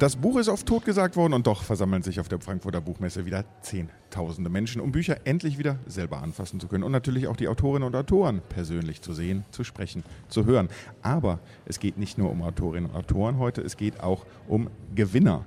Das 0.00 0.16
Buch 0.16 0.38
ist 0.38 0.48
oft 0.48 0.66
totgesagt 0.66 1.14
worden 1.14 1.34
und 1.34 1.46
doch 1.46 1.62
versammeln 1.62 2.02
sich 2.02 2.20
auf 2.20 2.28
der 2.30 2.40
Frankfurter 2.40 2.80
Buchmesse 2.80 3.26
wieder 3.26 3.44
Zehntausende 3.60 4.48
Menschen, 4.48 4.80
um 4.80 4.92
Bücher 4.92 5.18
endlich 5.26 5.58
wieder 5.58 5.78
selber 5.86 6.22
anfassen 6.22 6.58
zu 6.58 6.68
können 6.68 6.84
und 6.84 6.92
natürlich 6.92 7.26
auch 7.26 7.36
die 7.36 7.48
Autorinnen 7.48 7.86
und 7.86 7.94
Autoren 7.94 8.40
persönlich 8.48 9.02
zu 9.02 9.12
sehen, 9.12 9.44
zu 9.50 9.62
sprechen, 9.62 10.02
zu 10.30 10.46
hören. 10.46 10.70
Aber 11.02 11.38
es 11.66 11.80
geht 11.80 11.98
nicht 11.98 12.16
nur 12.16 12.30
um 12.30 12.40
Autorinnen 12.40 12.88
und 12.88 12.96
Autoren 12.96 13.36
heute, 13.36 13.60
es 13.60 13.76
geht 13.76 14.00
auch 14.00 14.24
um 14.48 14.70
Gewinner. 14.94 15.44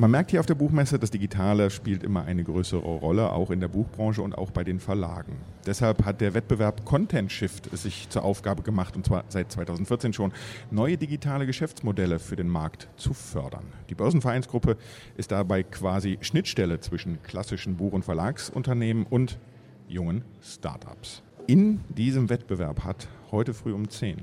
Man 0.00 0.12
merkt 0.12 0.30
hier 0.30 0.40
auf 0.40 0.46
der 0.46 0.54
Buchmesse, 0.54 0.98
das 0.98 1.10
Digitale 1.10 1.68
spielt 1.68 2.02
immer 2.02 2.24
eine 2.24 2.42
größere 2.42 2.80
Rolle, 2.80 3.32
auch 3.32 3.50
in 3.50 3.60
der 3.60 3.68
Buchbranche 3.68 4.22
und 4.22 4.32
auch 4.32 4.50
bei 4.50 4.64
den 4.64 4.80
Verlagen. 4.80 5.36
Deshalb 5.66 6.06
hat 6.06 6.22
der 6.22 6.32
Wettbewerb 6.32 6.86
Content 6.86 7.30
Shift 7.30 7.68
sich 7.76 8.08
zur 8.08 8.24
Aufgabe 8.24 8.62
gemacht, 8.62 8.96
und 8.96 9.04
zwar 9.04 9.24
seit 9.28 9.52
2014 9.52 10.14
schon, 10.14 10.32
neue 10.70 10.96
digitale 10.96 11.44
Geschäftsmodelle 11.44 12.18
für 12.18 12.34
den 12.34 12.48
Markt 12.48 12.88
zu 12.96 13.12
fördern. 13.12 13.74
Die 13.90 13.94
Börsenvereinsgruppe 13.94 14.78
ist 15.18 15.32
dabei 15.32 15.64
quasi 15.64 16.16
Schnittstelle 16.22 16.80
zwischen 16.80 17.22
klassischen 17.22 17.76
Buch- 17.76 17.92
und 17.92 18.02
Verlagsunternehmen 18.02 19.04
und 19.04 19.38
jungen 19.86 20.24
Startups. 20.40 21.22
In 21.46 21.80
diesem 21.90 22.30
Wettbewerb 22.30 22.84
hat 22.84 23.06
heute 23.32 23.52
früh 23.52 23.74
um 23.74 23.90
10 23.90 24.22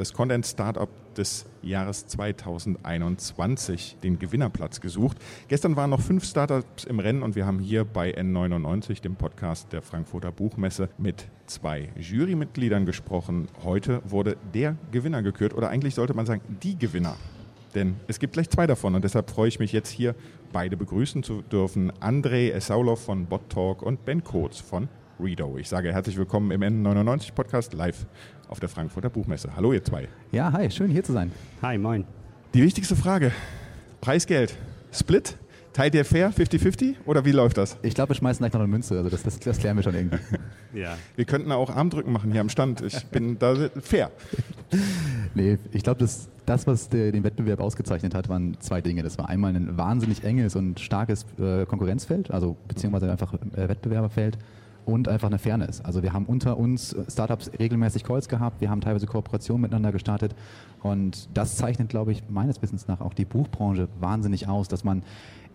das 0.00 0.14
Content 0.14 0.46
Startup 0.46 0.88
des 1.14 1.44
Jahres 1.60 2.06
2021 2.06 3.98
den 4.02 4.18
Gewinnerplatz 4.18 4.80
gesucht. 4.80 5.18
Gestern 5.48 5.76
waren 5.76 5.90
noch 5.90 6.00
fünf 6.00 6.24
Startups 6.24 6.84
im 6.84 7.00
Rennen 7.00 7.22
und 7.22 7.36
wir 7.36 7.44
haben 7.44 7.58
hier 7.58 7.84
bei 7.84 8.16
N99, 8.16 9.02
dem 9.02 9.16
Podcast 9.16 9.74
der 9.74 9.82
Frankfurter 9.82 10.32
Buchmesse, 10.32 10.88
mit 10.96 11.28
zwei 11.44 11.90
Jurymitgliedern 11.96 12.86
gesprochen. 12.86 13.48
Heute 13.62 14.00
wurde 14.08 14.38
der 14.54 14.76
Gewinner 14.90 15.20
gekürt 15.20 15.52
oder 15.52 15.68
eigentlich 15.68 15.94
sollte 15.94 16.14
man 16.14 16.24
sagen, 16.24 16.40
die 16.62 16.78
Gewinner. 16.78 17.16
Denn 17.74 17.96
es 18.08 18.18
gibt 18.18 18.32
gleich 18.32 18.48
zwei 18.48 18.66
davon 18.66 18.94
und 18.94 19.04
deshalb 19.04 19.28
freue 19.28 19.48
ich 19.48 19.58
mich 19.58 19.72
jetzt 19.72 19.90
hier 19.90 20.14
beide 20.50 20.78
begrüßen 20.78 21.22
zu 21.22 21.42
dürfen. 21.42 21.92
Andrei 22.00 22.52
Esaulov 22.52 23.04
von 23.04 23.26
Bot 23.26 23.50
Talk 23.50 23.82
und 23.82 24.06
Ben 24.06 24.24
Kotz 24.24 24.60
von 24.60 24.88
Redo. 25.22 25.58
Ich 25.58 25.68
sage 25.68 25.92
herzlich 25.92 26.16
willkommen 26.16 26.50
im 26.50 26.62
N99 26.62 27.32
Podcast 27.34 27.74
live 27.74 28.06
auf 28.48 28.58
der 28.58 28.68
Frankfurter 28.68 29.10
Buchmesse. 29.10 29.54
Hallo 29.54 29.72
ihr 29.72 29.84
zwei. 29.84 30.08
Ja, 30.32 30.52
hi, 30.52 30.70
schön 30.70 30.90
hier 30.90 31.04
zu 31.04 31.12
sein. 31.12 31.30
Hi, 31.62 31.76
moin. 31.76 32.04
Die 32.54 32.62
wichtigste 32.62 32.96
Frage, 32.96 33.32
Preisgeld, 34.00 34.56
Split? 34.92 35.36
Teilt 35.72 35.94
ihr 35.94 36.04
fair, 36.04 36.32
50-50 36.32 36.96
oder 37.06 37.24
wie 37.24 37.30
läuft 37.30 37.56
das? 37.56 37.76
Ich 37.82 37.94
glaube, 37.94 38.10
wir 38.10 38.16
schmeißen 38.16 38.42
gleich 38.42 38.52
noch 38.52 38.60
eine 38.60 38.68
Münze, 38.68 38.96
also 38.96 39.08
das, 39.08 39.22
das, 39.22 39.38
das 39.38 39.58
klären 39.58 39.76
wir 39.76 39.84
schon 39.84 39.94
irgendwie. 39.94 40.18
ja. 40.74 40.96
Wir 41.14 41.24
könnten 41.26 41.52
auch 41.52 41.70
Armdrücken 41.70 42.12
machen 42.12 42.32
hier 42.32 42.40
am 42.40 42.48
Stand. 42.48 42.80
Ich 42.80 43.06
bin 43.06 43.38
da 43.38 43.68
fair. 43.80 44.10
nee, 45.34 45.58
ich 45.70 45.84
glaube, 45.84 46.00
das, 46.00 46.28
das, 46.44 46.66
was 46.66 46.88
der, 46.88 47.12
den 47.12 47.22
Wettbewerb 47.22 47.60
ausgezeichnet 47.60 48.14
hat, 48.14 48.28
waren 48.28 48.56
zwei 48.58 48.80
Dinge. 48.80 49.04
Das 49.04 49.16
war 49.18 49.28
einmal 49.28 49.54
ein 49.54 49.76
wahnsinnig 49.76 50.24
enges 50.24 50.56
und 50.56 50.80
starkes 50.80 51.24
äh, 51.38 51.66
Konkurrenzfeld, 51.66 52.32
also 52.32 52.56
beziehungsweise 52.66 53.10
einfach 53.10 53.34
äh, 53.34 53.68
Wettbewerberfeld 53.68 54.38
und 54.90 55.08
einfach 55.08 55.28
eine 55.28 55.38
Fairness. 55.38 55.80
Also 55.80 56.02
wir 56.02 56.12
haben 56.12 56.26
unter 56.26 56.56
uns 56.58 56.92
äh, 56.92 57.04
Startups 57.10 57.50
regelmäßig 57.58 58.04
Calls 58.04 58.28
gehabt, 58.28 58.60
wir 58.60 58.70
haben 58.70 58.80
teilweise 58.80 59.06
Kooperationen 59.06 59.62
miteinander 59.62 59.92
gestartet 59.92 60.34
und 60.82 61.28
das 61.34 61.56
zeichnet, 61.56 61.88
glaube 61.88 62.12
ich, 62.12 62.22
meines 62.28 62.60
Wissens 62.62 62.88
nach 62.88 63.00
auch 63.00 63.14
die 63.14 63.24
Buchbranche 63.24 63.88
wahnsinnig 64.00 64.48
aus, 64.48 64.68
dass 64.68 64.84
man 64.84 65.02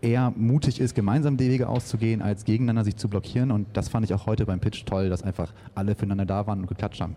eher 0.01 0.31
mutig 0.35 0.79
ist, 0.79 0.95
gemeinsam 0.95 1.37
die 1.37 1.49
Wege 1.49 1.67
auszugehen, 1.67 2.21
als 2.21 2.45
gegeneinander 2.45 2.83
sich 2.83 2.95
zu 2.95 3.09
blockieren 3.09 3.51
und 3.51 3.67
das 3.73 3.89
fand 3.89 4.05
ich 4.05 4.13
auch 4.13 4.25
heute 4.25 4.45
beim 4.45 4.59
Pitch 4.59 4.85
toll, 4.85 5.09
dass 5.09 5.23
einfach 5.23 5.53
alle 5.73 5.95
füreinander 5.95 6.25
da 6.25 6.47
waren 6.47 6.61
und 6.61 6.67
geklatscht 6.67 7.01
haben. 7.01 7.15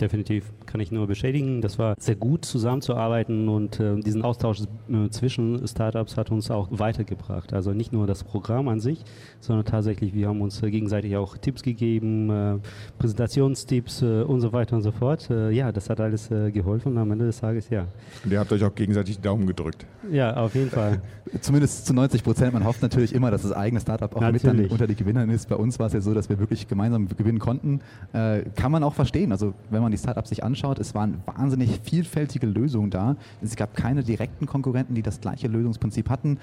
Definitiv, 0.00 0.52
kann 0.66 0.80
ich 0.80 0.92
nur 0.92 1.06
bestätigen. 1.06 1.62
Das 1.62 1.78
war 1.78 1.94
sehr 1.98 2.16
gut 2.16 2.44
zusammenzuarbeiten 2.44 3.48
und 3.48 3.80
äh, 3.80 3.98
diesen 4.00 4.20
Austausch 4.22 4.60
äh, 4.90 5.08
zwischen 5.08 5.66
Startups 5.66 6.18
hat 6.18 6.30
uns 6.30 6.50
auch 6.50 6.68
weitergebracht. 6.70 7.54
Also 7.54 7.72
nicht 7.72 7.94
nur 7.94 8.06
das 8.06 8.22
Programm 8.22 8.68
an 8.68 8.78
sich, 8.80 9.04
sondern 9.40 9.64
tatsächlich, 9.64 10.12
wir 10.12 10.28
haben 10.28 10.42
uns 10.42 10.62
äh, 10.62 10.70
gegenseitig 10.70 11.16
auch 11.16 11.38
Tipps 11.38 11.62
gegeben, 11.62 12.28
äh, 12.28 12.58
Präsentationstipps 12.98 14.02
äh, 14.02 14.22
und 14.22 14.42
so 14.42 14.52
weiter 14.52 14.76
und 14.76 14.82
so 14.82 14.92
fort. 14.92 15.30
Äh, 15.30 15.50
ja, 15.52 15.72
das 15.72 15.88
hat 15.88 15.98
alles 15.98 16.28
geholfen 16.28 16.92
und 16.92 16.98
am 16.98 17.10
Ende 17.10 17.24
des 17.26 17.40
Tages 17.40 17.70
ja. 17.70 17.86
Und 18.22 18.32
ihr 18.32 18.38
habt 18.38 18.52
euch 18.52 18.64
auch 18.64 18.74
gegenseitig 18.74 19.20
Daumen 19.20 19.46
gedrückt. 19.46 19.86
Ja, 20.10 20.36
auf 20.36 20.54
jeden 20.54 20.70
Fall. 20.70 21.00
Zumindest 21.40 21.86
zu 21.86 21.94
90 21.94 22.22
Prozent. 22.22 22.52
Man 22.52 22.64
hofft 22.64 22.82
natürlich 22.82 23.14
immer, 23.14 23.30
dass 23.30 23.42
das 23.42 23.52
eigene 23.52 23.80
Startup 23.80 24.14
auch 24.14 24.20
natürlich. 24.20 24.44
mit 24.44 24.64
dann 24.64 24.70
unter 24.70 24.86
die 24.86 24.94
Gewinnern 24.94 25.30
ist. 25.30 25.48
Bei 25.48 25.56
uns 25.56 25.78
war 25.78 25.86
es 25.86 25.94
ja 25.94 26.00
so, 26.00 26.12
dass 26.12 26.28
wir 26.28 26.38
wirklich 26.38 26.68
gemeinsam 26.68 27.08
gewinnen 27.08 27.38
konnten. 27.38 27.80
kann 28.12 28.72
man 28.72 28.82
auch 28.82 28.94
verstehen. 28.94 29.32
Also 29.32 29.54
wenn 29.70 29.82
man 29.82 29.85
man 29.86 29.92
die 29.92 29.98
Startups 29.98 30.28
sich 30.28 30.44
anschaut, 30.44 30.78
es 30.78 30.94
waren 30.94 31.22
wahnsinnig 31.24 31.80
vielfältige 31.82 32.46
Lösungen 32.46 32.90
da. 32.90 33.16
Es 33.40 33.56
gab 33.56 33.74
keine 33.74 34.02
direkten 34.02 34.46
Konkurrenten, 34.46 34.94
die 34.94 35.02
das 35.02 35.20
gleiche 35.20 35.48
Lösungsprinzip 35.48 36.10
hatten. 36.10 36.38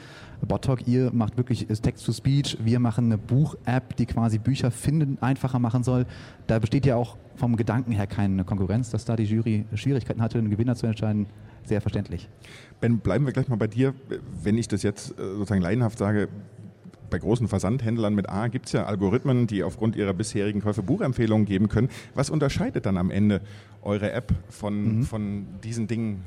Bottalk, 0.47 0.87
ihr 0.87 1.11
macht 1.13 1.37
wirklich 1.37 1.67
Text-to-Speech. 1.67 2.59
Wir 2.63 2.79
machen 2.79 3.05
eine 3.05 3.17
Buch-App, 3.17 3.95
die 3.97 4.05
quasi 4.05 4.39
Bücher 4.39 4.71
finden 4.71 5.17
einfacher 5.21 5.59
machen 5.59 5.83
soll. 5.83 6.05
Da 6.47 6.59
besteht 6.59 6.85
ja 6.85 6.95
auch 6.95 7.17
vom 7.35 7.55
Gedanken 7.57 7.91
her 7.91 8.07
keine 8.07 8.43
Konkurrenz, 8.43 8.89
dass 8.89 9.05
da 9.05 9.15
die 9.15 9.23
Jury 9.23 9.65
Schwierigkeiten 9.73 10.21
hatte, 10.21 10.37
einen 10.37 10.49
Gewinner 10.49 10.75
zu 10.75 10.87
entscheiden. 10.87 11.27
Sehr 11.65 11.81
verständlich. 11.81 12.29
Ben, 12.81 12.99
bleiben 12.99 13.25
wir 13.25 13.33
gleich 13.33 13.47
mal 13.47 13.55
bei 13.55 13.67
dir. 13.67 13.93
Wenn 14.41 14.57
ich 14.57 14.67
das 14.67 14.83
jetzt 14.83 15.11
äh, 15.11 15.23
sozusagen 15.35 15.61
laienhaft 15.61 15.97
sage, 15.97 16.27
bei 17.13 17.19
großen 17.19 17.47
Versandhändlern 17.47 18.15
mit 18.15 18.27
A 18.27 18.47
gibt 18.47 18.65
es 18.65 18.71
ja 18.71 18.85
Algorithmen, 18.85 19.45
die 19.45 19.63
aufgrund 19.63 19.95
ihrer 19.95 20.15
bisherigen 20.15 20.61
Käufe 20.61 20.81
Buchempfehlungen 20.81 21.45
geben 21.45 21.69
können. 21.69 21.89
Was 22.15 22.31
unterscheidet 22.31 22.87
dann 22.87 22.97
am 22.97 23.11
Ende 23.11 23.41
eure 23.83 24.11
App 24.11 24.33
von, 24.49 24.97
mhm. 24.97 25.03
von 25.03 25.45
diesen 25.63 25.85
Dingen, 25.85 26.23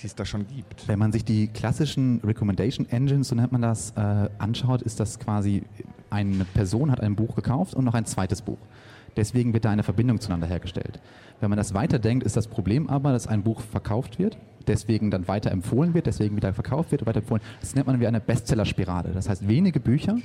die 0.00 0.06
es 0.06 0.14
da 0.14 0.24
schon 0.24 0.46
gibt? 0.48 0.88
Wenn 0.88 0.98
man 0.98 1.12
sich 1.12 1.26
die 1.26 1.48
klassischen 1.48 2.22
Recommendation 2.24 2.88
Engines, 2.88 3.28
so 3.28 3.34
nennt 3.34 3.52
man 3.52 3.60
das, 3.60 3.90
äh, 3.90 4.30
anschaut, 4.38 4.80
ist 4.80 5.00
das 5.00 5.18
quasi, 5.18 5.64
eine 6.08 6.46
Person 6.46 6.90
hat 6.90 7.00
ein 7.00 7.14
Buch 7.14 7.36
gekauft 7.36 7.74
und 7.74 7.84
noch 7.84 7.92
ein 7.92 8.06
zweites 8.06 8.40
Buch. 8.40 8.58
Deswegen 9.16 9.52
wird 9.52 9.64
da 9.64 9.70
eine 9.70 9.82
Verbindung 9.82 10.20
zueinander 10.20 10.46
hergestellt. 10.46 11.00
Wenn 11.40 11.50
man 11.50 11.56
das 11.56 11.74
weiterdenkt, 11.74 12.24
ist 12.24 12.36
das 12.36 12.46
Problem 12.46 12.88
aber, 12.88 13.12
dass 13.12 13.26
ein 13.26 13.42
Buch 13.42 13.60
verkauft 13.60 14.18
wird 14.18 14.38
deswegen 14.66 15.10
dann 15.10 15.28
weiter 15.28 15.50
empfohlen 15.50 15.94
wird, 15.94 16.06
deswegen 16.06 16.36
wieder 16.36 16.52
verkauft 16.52 16.92
wird, 16.92 17.06
weiter 17.06 17.20
empfohlen. 17.20 17.42
Das 17.60 17.74
nennt 17.74 17.86
man 17.86 18.00
wie 18.00 18.06
eine 18.06 18.20
Bestseller-Spirale. 18.20 19.10
Das 19.12 19.28
heißt, 19.28 19.48
wenige 19.48 19.80
Bücher 19.80 20.18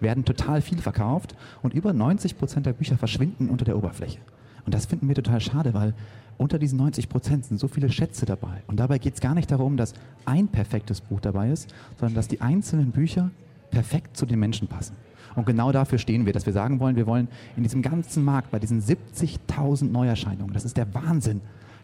werden 0.00 0.24
total 0.24 0.60
viel 0.60 0.78
verkauft 0.78 1.34
und 1.62 1.74
über 1.74 1.92
90 1.92 2.38
Prozent 2.38 2.66
der 2.66 2.72
Bücher 2.72 2.96
verschwinden 2.96 3.48
unter 3.48 3.64
der 3.64 3.76
Oberfläche. 3.76 4.18
Und 4.66 4.74
das 4.74 4.86
finden 4.86 5.08
wir 5.08 5.14
total 5.14 5.40
schade, 5.40 5.74
weil 5.74 5.94
unter 6.38 6.58
diesen 6.58 6.78
90 6.78 7.08
Prozent 7.08 7.44
sind 7.44 7.60
so 7.60 7.68
viele 7.68 7.90
Schätze 7.90 8.26
dabei. 8.26 8.62
Und 8.66 8.80
dabei 8.80 8.98
geht 8.98 9.14
es 9.14 9.20
gar 9.20 9.34
nicht 9.34 9.50
darum, 9.50 9.76
dass 9.76 9.94
ein 10.24 10.48
perfektes 10.48 11.00
Buch 11.00 11.20
dabei 11.20 11.50
ist, 11.50 11.72
sondern 11.98 12.14
dass 12.14 12.28
die 12.28 12.40
einzelnen 12.40 12.90
Bücher 12.90 13.30
perfekt 13.70 14.16
zu 14.16 14.26
den 14.26 14.38
Menschen 14.38 14.66
passen. 14.66 14.96
Und 15.36 15.46
genau 15.46 15.72
dafür 15.72 15.98
stehen 15.98 16.26
wir, 16.26 16.32
dass 16.32 16.46
wir 16.46 16.52
sagen 16.52 16.80
wollen, 16.80 16.96
wir 16.96 17.06
wollen 17.06 17.28
in 17.56 17.62
diesem 17.62 17.82
ganzen 17.82 18.24
Markt, 18.24 18.50
bei 18.50 18.58
diesen 18.58 18.82
70.000 18.82 19.90
Neuerscheinungen, 19.90 20.52
das 20.52 20.64
ist 20.64 20.76
der 20.76 20.92
Wahnsinn, 20.94 21.40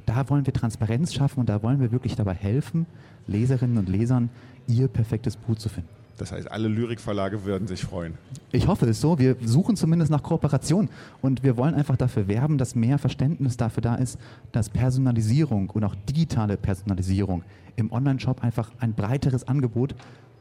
da 0.06 0.28
wollen 0.28 0.46
wir 0.46 0.52
Transparenz 0.52 1.14
schaffen 1.14 1.40
und 1.40 1.48
da 1.48 1.62
wollen 1.62 1.80
wir 1.80 1.92
wirklich 1.92 2.16
dabei 2.16 2.34
helfen, 2.34 2.86
Leserinnen 3.26 3.78
und 3.78 3.88
Lesern 3.88 4.30
ihr 4.66 4.88
perfektes 4.88 5.36
Buch 5.36 5.56
zu 5.56 5.68
finden. 5.68 5.88
Das 6.20 6.32
heißt, 6.32 6.50
alle 6.50 6.68
Lyrikverlage 6.68 7.44
würden 7.44 7.66
sich 7.66 7.80
freuen. 7.80 8.12
Ich 8.52 8.66
hoffe 8.66 8.84
es 8.86 9.00
so. 9.00 9.18
Wir 9.18 9.36
suchen 9.42 9.74
zumindest 9.74 10.10
nach 10.10 10.22
Kooperation 10.22 10.90
und 11.22 11.42
wir 11.42 11.56
wollen 11.56 11.74
einfach 11.74 11.96
dafür 11.96 12.28
werben, 12.28 12.58
dass 12.58 12.74
mehr 12.74 12.98
Verständnis 12.98 13.56
dafür 13.56 13.80
da 13.80 13.94
ist, 13.94 14.18
dass 14.52 14.68
Personalisierung 14.68 15.70
und 15.70 15.82
auch 15.82 15.94
digitale 15.94 16.58
Personalisierung 16.58 17.42
im 17.76 17.90
Online-Shop 17.90 18.44
einfach 18.44 18.70
ein 18.80 18.92
breiteres 18.92 19.48
Angebot 19.48 19.94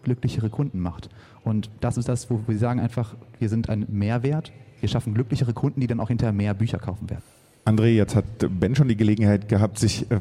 glücklichere 0.03 0.49
Kunden 0.49 0.79
macht. 0.79 1.09
Und 1.43 1.69
das 1.79 1.97
ist 1.97 2.09
das, 2.09 2.29
wo 2.29 2.41
wir 2.47 2.57
sagen 2.57 2.79
einfach, 2.79 3.15
wir 3.39 3.49
sind 3.49 3.69
ein 3.69 3.85
Mehrwert. 3.89 4.51
Wir 4.79 4.89
schaffen 4.89 5.13
glücklichere 5.13 5.53
Kunden, 5.53 5.81
die 5.81 5.87
dann 5.87 5.99
auch 5.99 6.07
hinterher 6.07 6.33
mehr 6.33 6.53
Bücher 6.53 6.79
kaufen 6.79 7.09
werden. 7.09 7.23
André, 7.65 7.87
jetzt 7.87 8.15
hat 8.15 8.25
Ben 8.39 8.73
schon 8.75 8.87
die 8.87 8.95
Gelegenheit 8.95 9.47
gehabt, 9.47 9.77
sich 9.77 10.09
äh, 10.09 10.19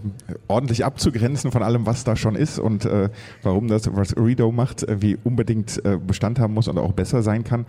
ordentlich 0.49 0.85
abzugrenzen 0.85 1.51
von 1.51 1.63
allem, 1.63 1.87
was 1.87 2.05
da 2.05 2.15
schon 2.15 2.35
ist 2.35 2.59
und 2.59 2.85
äh, 2.85 3.09
warum 3.43 3.69
das, 3.69 3.95
was 3.95 4.17
Redo 4.17 4.53
macht, 4.53 4.83
äh, 4.83 5.01
wie 5.01 5.17
unbedingt 5.25 5.83
äh, 5.85 5.97
Bestand 5.97 6.39
haben 6.41 6.53
muss 6.53 6.69
und 6.69 6.77
auch 6.77 6.93
besser 6.93 7.23
sein 7.23 7.45
kann. 7.45 7.65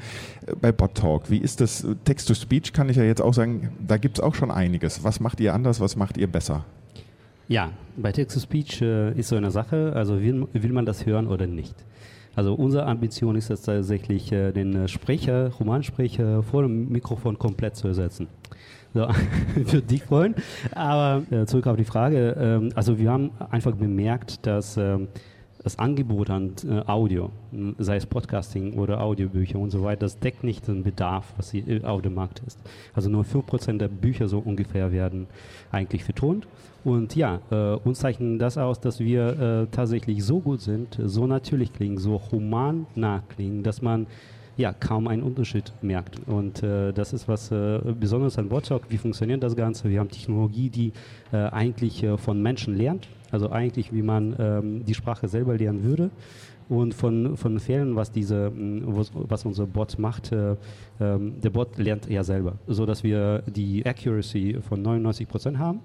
Äh, 0.48 0.56
bei 0.60 0.72
Bot 0.74 0.96
Talk, 0.96 1.30
wie 1.30 1.38
ist 1.38 1.62
das? 1.62 1.88
Text-to-Speech 2.04 2.74
kann 2.74 2.90
ich 2.90 2.98
ja 2.98 3.04
jetzt 3.04 3.22
auch 3.22 3.34
sagen, 3.34 3.70
da 3.88 3.98
gibt 3.98 4.18
es 4.18 4.24
auch 4.24 4.36
schon 4.36 4.52
einiges. 4.52 5.04
Was 5.04 5.22
macht 5.22 5.40
ihr 5.40 5.54
anders, 5.54 5.80
was 5.80 5.96
macht 5.96 6.18
ihr 6.18 6.28
besser? 6.28 6.66
Ja, 7.50 7.72
bei 7.98 8.12
Text-to-Speech 8.12 8.84
äh, 8.84 9.20
ist 9.20 9.30
so 9.30 9.36
eine 9.36 9.50
Sache, 9.50 9.92
also 9.96 10.22
will, 10.22 10.48
will 10.54 10.72
man 10.72 10.86
das 10.86 11.08
hören 11.08 11.28
oder 11.28 11.48
nicht. 11.48 11.76
Also 12.36 12.54
unsere 12.54 12.86
Ambition 12.86 13.36
ist 13.36 13.50
es 13.50 13.64
tatsächlich, 13.64 14.30
den 14.30 14.88
Sprecher, 14.88 15.52
Romansprecher 15.60 16.44
vor 16.44 16.62
dem 16.62 16.90
Mikrofon 16.90 17.40
komplett 17.40 17.76
zu 17.76 17.88
ersetzen. 17.88 18.28
So, 18.94 19.08
würde 19.56 19.82
dich 19.82 20.04
freuen. 20.04 20.36
Aber 20.74 21.24
äh, 21.32 21.46
zurück 21.48 21.66
auf 21.66 21.76
die 21.76 21.86
Frage. 21.86 22.36
Ähm, 22.40 22.70
also 22.76 22.98
wir 23.00 23.12
haben 23.12 23.32
einfach 23.50 23.76
bemerkt, 23.76 24.46
dass 24.46 24.78
ähm, 24.78 25.08
das 25.64 25.78
Angebot 25.78 26.30
an 26.30 26.54
äh, 26.68 26.82
Audio, 26.90 27.32
sei 27.78 27.98
es 27.98 28.06
Podcasting 28.06 28.74
oder 28.74 29.02
Audiobücher 29.02 29.60
und 29.60 29.72
so 29.72 29.84
weiter, 29.84 30.02
das 30.02 30.20
deckt 30.20 30.44
nicht 30.44 30.68
den 30.68 30.84
Bedarf, 30.84 31.34
was 31.38 31.52
der 31.52 31.84
Audiomarkt 31.90 32.42
ist. 32.48 32.60
Also 32.94 33.10
nur 33.10 33.24
5% 33.24 33.78
der 33.78 33.90
Bücher 33.90 34.28
so 34.28 34.40
ungefähr 34.40 34.92
werden 34.92 35.28
eigentlich 35.72 36.04
vertont. 36.04 36.48
Und 36.86 37.16
ja, 37.16 37.42
äh, 37.52 37.76
uns 37.76 38.00
zeichnet 38.00 38.42
das 38.42 38.58
aus, 38.58 38.80
dass 38.80 39.00
wir 39.02 39.40
äh, 39.40 39.68
tatsächlich 39.70 40.24
so 40.24 40.40
gut 40.40 40.62
sind, 40.62 40.98
so 41.04 41.28
natürlich 41.28 41.74
klingen, 41.74 41.98
so 41.98 42.22
human 42.32 42.86
nah 42.96 43.22
klingen, 43.36 43.64
dass 43.64 43.82
man 43.82 44.08
ja, 44.60 44.74
kaum 44.74 45.08
einen 45.08 45.24
Unterschied 45.24 45.72
merkt. 45.82 46.20
Und 46.28 46.62
äh, 46.64 46.92
das 46.92 47.14
ist 47.14 47.30
was 47.30 47.50
äh, 47.50 47.80
Besonderes 47.98 48.38
an 48.38 48.52
WhatsApp. 48.52 48.84
Wie 48.90 48.98
funktioniert 48.98 49.42
das 49.42 49.56
Ganze? 49.56 49.90
Wir 49.90 50.02
haben 50.02 50.10
Technologie, 50.10 50.70
die 50.70 50.92
äh, 51.32 51.38
eigentlich 51.38 52.04
äh, 52.04 52.18
von 52.18 52.42
Menschen 52.42 52.76
lernt, 52.76 53.08
also 53.32 53.52
eigentlich 53.52 53.94
wie 53.94 54.02
man 54.02 54.36
ähm, 54.38 54.84
die 54.84 54.94
Sprache 54.94 55.30
selber 55.30 55.58
lernen 55.58 55.86
würde. 55.86 56.10
Und 56.68 56.94
von, 56.94 57.38
von 57.38 57.58
Fehlern, 57.60 57.96
was 57.96 58.12
diese, 58.12 58.52
was, 58.54 59.12
was 59.14 59.46
unser 59.46 59.66
Bot 59.66 59.98
macht, 59.98 60.34
äh, 60.34 60.58
ähm, 61.00 61.40
der 61.42 61.52
Bot 61.52 61.78
lernt 61.78 62.10
ja 62.10 62.24
selber, 62.24 62.56
so 62.68 62.86
dass 62.86 63.02
wir 63.02 63.44
die 63.48 63.86
Accuracy 63.86 64.60
von 64.62 64.82
99 64.82 65.28
Prozent 65.28 65.58
haben 65.58 65.80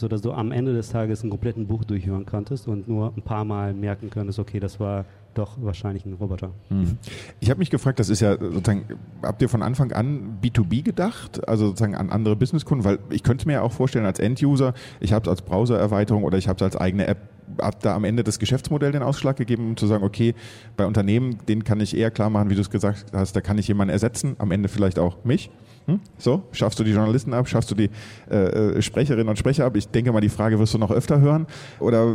sodass 0.00 0.22
du 0.22 0.32
am 0.32 0.52
Ende 0.52 0.72
des 0.72 0.88
Tages 0.88 1.22
einen 1.22 1.30
kompletten 1.30 1.66
Buch 1.66 1.84
durchhören 1.84 2.26
konntest 2.26 2.66
und 2.66 2.88
nur 2.88 3.12
ein 3.16 3.22
paar 3.22 3.44
Mal 3.44 3.74
merken 3.74 4.10
könntest, 4.10 4.38
okay, 4.38 4.58
das 4.58 4.80
war 4.80 5.04
doch 5.34 5.58
wahrscheinlich 5.60 6.04
ein 6.06 6.14
Roboter. 6.14 6.50
Mhm. 6.70 6.98
Ich 7.38 7.50
habe 7.50 7.58
mich 7.58 7.70
gefragt, 7.70 8.00
das 8.00 8.08
ist 8.08 8.20
ja 8.20 8.32
sozusagen, 8.32 8.84
habt 9.22 9.40
ihr 9.42 9.48
von 9.48 9.62
Anfang 9.62 9.92
an 9.92 10.38
B2B 10.42 10.82
gedacht, 10.82 11.46
also 11.48 11.66
sozusagen 11.66 11.94
an 11.94 12.10
andere 12.10 12.34
Businesskunden, 12.34 12.84
weil 12.84 12.98
ich 13.10 13.22
könnte 13.22 13.46
mir 13.46 13.54
ja 13.54 13.62
auch 13.62 13.72
vorstellen 13.72 14.06
als 14.06 14.18
End-User, 14.18 14.74
ich 14.98 15.12
habe 15.12 15.24
es 15.24 15.28
als 15.28 15.42
Browser-Erweiterung 15.42 16.24
oder 16.24 16.38
ich 16.38 16.48
habe 16.48 16.56
es 16.56 16.62
als 16.62 16.76
eigene 16.76 17.06
App, 17.06 17.18
hat 17.60 17.84
da 17.84 17.94
am 17.94 18.04
Ende 18.04 18.24
das 18.24 18.38
Geschäftsmodell 18.38 18.92
den 18.92 19.02
Ausschlag 19.02 19.36
gegeben, 19.36 19.68
um 19.68 19.76
zu 19.76 19.86
sagen, 19.86 20.04
okay, 20.04 20.34
bei 20.76 20.86
Unternehmen, 20.86 21.38
den 21.48 21.64
kann 21.64 21.80
ich 21.80 21.96
eher 21.96 22.10
klar 22.10 22.30
machen, 22.30 22.50
wie 22.50 22.54
du 22.54 22.60
es 22.60 22.70
gesagt 22.70 23.06
hast, 23.12 23.34
da 23.34 23.40
kann 23.40 23.58
ich 23.58 23.68
jemanden 23.68 23.92
ersetzen, 23.92 24.36
am 24.38 24.50
Ende 24.50 24.68
vielleicht 24.68 24.98
auch 24.98 25.24
mich. 25.24 25.50
Hm? 25.86 26.00
So, 26.18 26.42
schaffst 26.52 26.78
du 26.78 26.84
die 26.84 26.92
Journalisten 26.92 27.32
ab, 27.32 27.48
schaffst 27.48 27.70
du 27.70 27.74
die 27.74 27.90
äh, 28.30 28.36
äh, 28.36 28.82
Sprecherinnen 28.82 29.28
und 29.28 29.38
Sprecher 29.38 29.64
ab? 29.64 29.76
Ich 29.76 29.88
denke 29.88 30.12
mal, 30.12 30.20
die 30.20 30.28
Frage 30.28 30.58
wirst 30.58 30.74
du 30.74 30.78
noch 30.78 30.90
öfter 30.90 31.20
hören. 31.20 31.46
Oder 31.78 32.06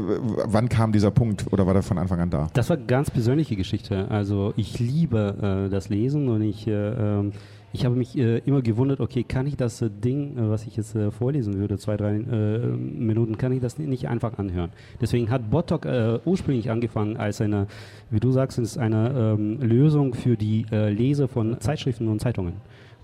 wann 0.46 0.70
kam 0.70 0.92
dieser 0.92 1.12
Punkt 1.12 1.52
oder 1.52 1.66
war 1.66 1.74
der 1.74 1.84
von 1.84 1.98
Anfang 1.98 2.20
an 2.20 2.30
da? 2.30 2.50
Das 2.54 2.70
war 2.70 2.78
ganz 2.78 3.10
persönliche 3.10 3.56
Geschichte. 3.56 4.10
Also 4.10 4.54
ich 4.56 4.80
liebe 4.80 5.66
äh, 5.68 5.70
das 5.70 5.90
Lesen 5.90 6.30
und 6.30 6.42
ich, 6.44 6.68
äh, 6.68 6.72
ähm, 6.72 7.34
ich 7.76 7.86
habe 7.86 7.96
mich 7.96 8.18
äh, 8.18 8.38
immer 8.40 8.62
gewundert, 8.62 9.02
okay, 9.02 9.24
kann 9.24 9.46
ich 9.48 9.58
das 9.58 9.82
äh, 9.82 9.90
Ding, 9.90 10.34
was 10.38 10.66
ich 10.66 10.78
jetzt 10.78 10.98
vorlesen 11.18 11.58
würde, 11.60 11.78
zwei, 11.78 11.98
drei 11.98 12.14
Minuten, 12.14 13.38
kann 13.38 13.52
ich 13.52 13.62
das 13.62 13.78
nicht 13.78 14.08
einfach 14.08 14.38
anhören? 14.38 14.72
Deswegen 15.02 15.30
hat 15.30 15.50
Botok 15.50 15.86
ursprünglich 16.26 16.72
angefangen 16.72 17.18
als 17.18 17.42
eine, 17.42 17.68
wie 18.10 18.20
du 18.20 18.32
sagst, 18.32 18.58
ist 18.60 18.78
eine 18.78 19.36
ähm, 19.38 19.60
Lösung 19.62 20.14
für 20.14 20.38
die 20.38 20.66
Leser 20.72 21.28
von 21.28 21.60
Zeitschriften 21.60 22.08
und 22.08 22.22
Zeitungen. 22.22 22.54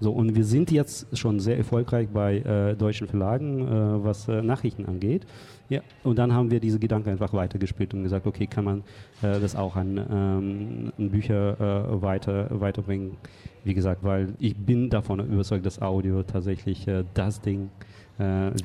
So, 0.01 0.12
und 0.12 0.36
wir 0.36 0.44
sind 0.44 0.71
jetzt 0.71 1.15
schon 1.15 1.39
sehr 1.39 1.57
erfolgreich 1.57 2.09
bei 2.09 2.39
äh, 2.39 2.75
deutschen 2.75 3.07
Verlagen, 3.07 3.68
äh, 3.68 4.03
was 4.03 4.27
äh, 4.27 4.42
Nachrichten 4.42 4.88
angeht. 4.88 5.27
Ja, 5.69 5.81
und 6.03 6.18
dann 6.18 6.33
haben 6.33 6.50
wir 6.50 6.59
diese 6.59 6.80
Gedanken 6.80 7.09
einfach 7.09 7.33
weitergespielt 7.33 7.94
und 7.94 8.01
gesagt, 8.01 8.25
okay, 8.25 8.48
kann 8.48 8.65
man 8.65 8.80
äh, 9.21 9.39
das 9.39 9.56
auch 9.56 9.75
an, 9.75 9.98
ähm, 9.98 10.92
an 10.98 11.09
Bücher 11.12 11.53
äh, 11.62 12.01
weiter, 12.01 12.48
weiterbringen? 12.50 13.12
Wie 13.63 13.75
gesagt, 13.75 14.03
weil 14.03 14.30
ich 14.39 14.57
bin 14.57 14.89
davon 14.89 15.19
überzeugt, 15.19 15.68
dass 15.68 15.80
Audio 15.80 16.24
tatsächlich 16.24 16.88
äh, 16.88 17.04
das 17.13 17.39
Ding 17.39 17.69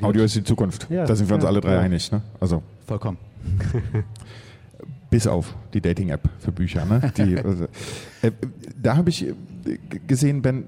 Audio 0.03 0.25
ist 0.25 0.37
die 0.37 0.45
Zukunft. 0.45 0.87
Ja, 0.91 1.07
da 1.07 1.17
sind 1.17 1.31
wir 1.31 1.37
uns 1.37 1.45
alle 1.45 1.63
drei 1.63 1.75
ja. 1.75 1.81
einig. 1.81 2.13
Ne? 2.13 2.21
Also 2.41 2.63
vollkommen. 2.87 3.17
Bis 5.11 5.27
auf 5.27 5.55
die 5.73 5.81
Dating-App 5.81 6.29
für 6.41 6.53
Bücher. 6.53 6.85
Ne? 6.85 7.11
Die, 7.17 7.39
also, 7.45 7.67
da 8.83 8.97
habe 8.97 9.09
ich 9.09 9.33
gesehen, 10.07 10.43
Ben, 10.43 10.65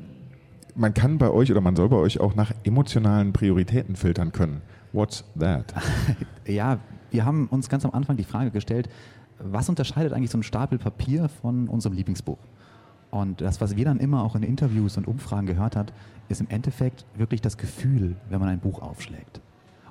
man 0.79 0.95
kann 0.95 1.19
bei 1.19 1.31
euch 1.31 1.51
oder 1.51 1.61
man 1.61 1.77
soll 1.77 1.89
bei 1.89 1.97
euch 1.97 2.21
auch 2.21 2.35
nach 2.35 2.53
emotionalen 2.63 3.33
Prioritäten 3.33 3.97
filtern 3.97 4.33
können. 4.33 4.63
What's 4.93 5.25
that? 5.39 5.75
ja, 6.47 6.79
wir 7.11 7.25
haben 7.25 7.49
uns 7.49 7.69
ganz 7.69 7.85
am 7.85 7.91
Anfang 7.91 8.17
die 8.17 8.25
Frage 8.25 8.51
gestellt, 8.51 8.89
was 9.41 9.69
unterscheidet 9.69 10.13
eigentlich 10.13 10.31
so 10.31 10.39
ein 10.39 10.43
Stapel 10.43 10.79
Papier 10.79 11.29
von 11.29 11.69
unserem 11.69 11.97
Lieblingsbuch? 11.97 12.39
Und 13.11 13.41
das, 13.41 13.61
was 13.61 13.77
wir 13.77 13.85
dann 13.85 13.99
immer 13.99 14.23
auch 14.23 14.37
in 14.37 14.43
Interviews 14.43 14.97
und 14.97 15.09
Umfragen 15.09 15.47
gehört 15.47 15.75
hat, 15.75 15.93
ist 16.29 16.41
im 16.41 16.49
Endeffekt 16.49 17.05
wirklich 17.17 17.41
das 17.41 17.57
Gefühl, 17.57 18.17
wenn 18.29 18.39
man 18.39 18.49
ein 18.49 18.61
Buch 18.61 18.81
aufschlägt. 18.81 19.41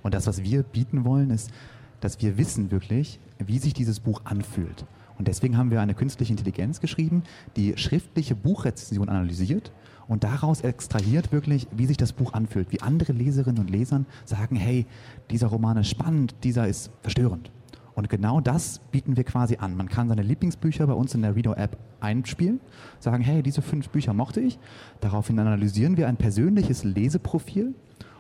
Und 0.04 0.14
das, 0.14 0.28
was 0.28 0.44
wir 0.44 0.64
bieten 0.64 1.04
wollen, 1.04 1.32
ist, 1.32 1.52
dass 2.00 2.22
wir 2.22 2.38
wissen 2.38 2.72
wirklich, 2.72 3.20
wie 3.40 3.58
sich 3.58 3.74
dieses 3.74 4.00
Buch 4.00 4.22
anfühlt. 4.24 4.86
Und 5.18 5.28
deswegen 5.28 5.58
haben 5.58 5.72
wir 5.72 5.82
eine 5.82 5.96
künstliche 5.96 6.32
Intelligenz 6.32 6.80
geschrieben, 6.80 7.24
die 7.56 7.76
schriftliche 7.76 8.36
Buchrezension 8.36 9.10
analysiert 9.10 9.72
und 10.08 10.24
daraus 10.24 10.62
extrahiert 10.62 11.32
wirklich, 11.32 11.68
wie 11.72 11.86
sich 11.86 11.98
das 11.98 12.14
Buch 12.14 12.34
anfühlt, 12.34 12.72
wie 12.72 12.82
andere 12.82 13.14
Leserinnen 13.14 13.60
und 13.60 13.70
Lesern 13.70 14.06
sagen, 14.26 14.56
hey, 14.56 14.86
dieser 15.30 15.48
Roman 15.48 15.78
ist 15.78 15.90
spannend, 15.90 16.36
dieser 16.44 16.68
ist 16.68 16.92
verstörend. 17.02 17.52
Und 17.98 18.10
genau 18.10 18.42
das 18.42 18.80
bieten 18.92 19.18
wir 19.18 19.24
quasi 19.24 19.58
an. 19.58 19.76
Man 19.76 19.90
kann 19.90 20.08
seine 20.08 20.22
Lieblingsbücher 20.22 20.86
bei 20.86 20.94
uns 20.94 21.16
in 21.16 21.24
der 21.24 21.36
Reader-App 21.36 21.78
einspielen, 22.00 22.60
sagen, 23.00 23.24
hey, 23.24 23.42
diese 23.42 23.64
fünf 23.64 23.90
Bücher 23.90 24.14
mochte 24.14 24.40
ich. 24.40 24.60
Daraufhin 25.02 25.40
analysieren 25.40 25.98
wir 25.98 26.08
ein 26.08 26.16
persönliches 26.16 26.84
Leseprofil 26.84 27.74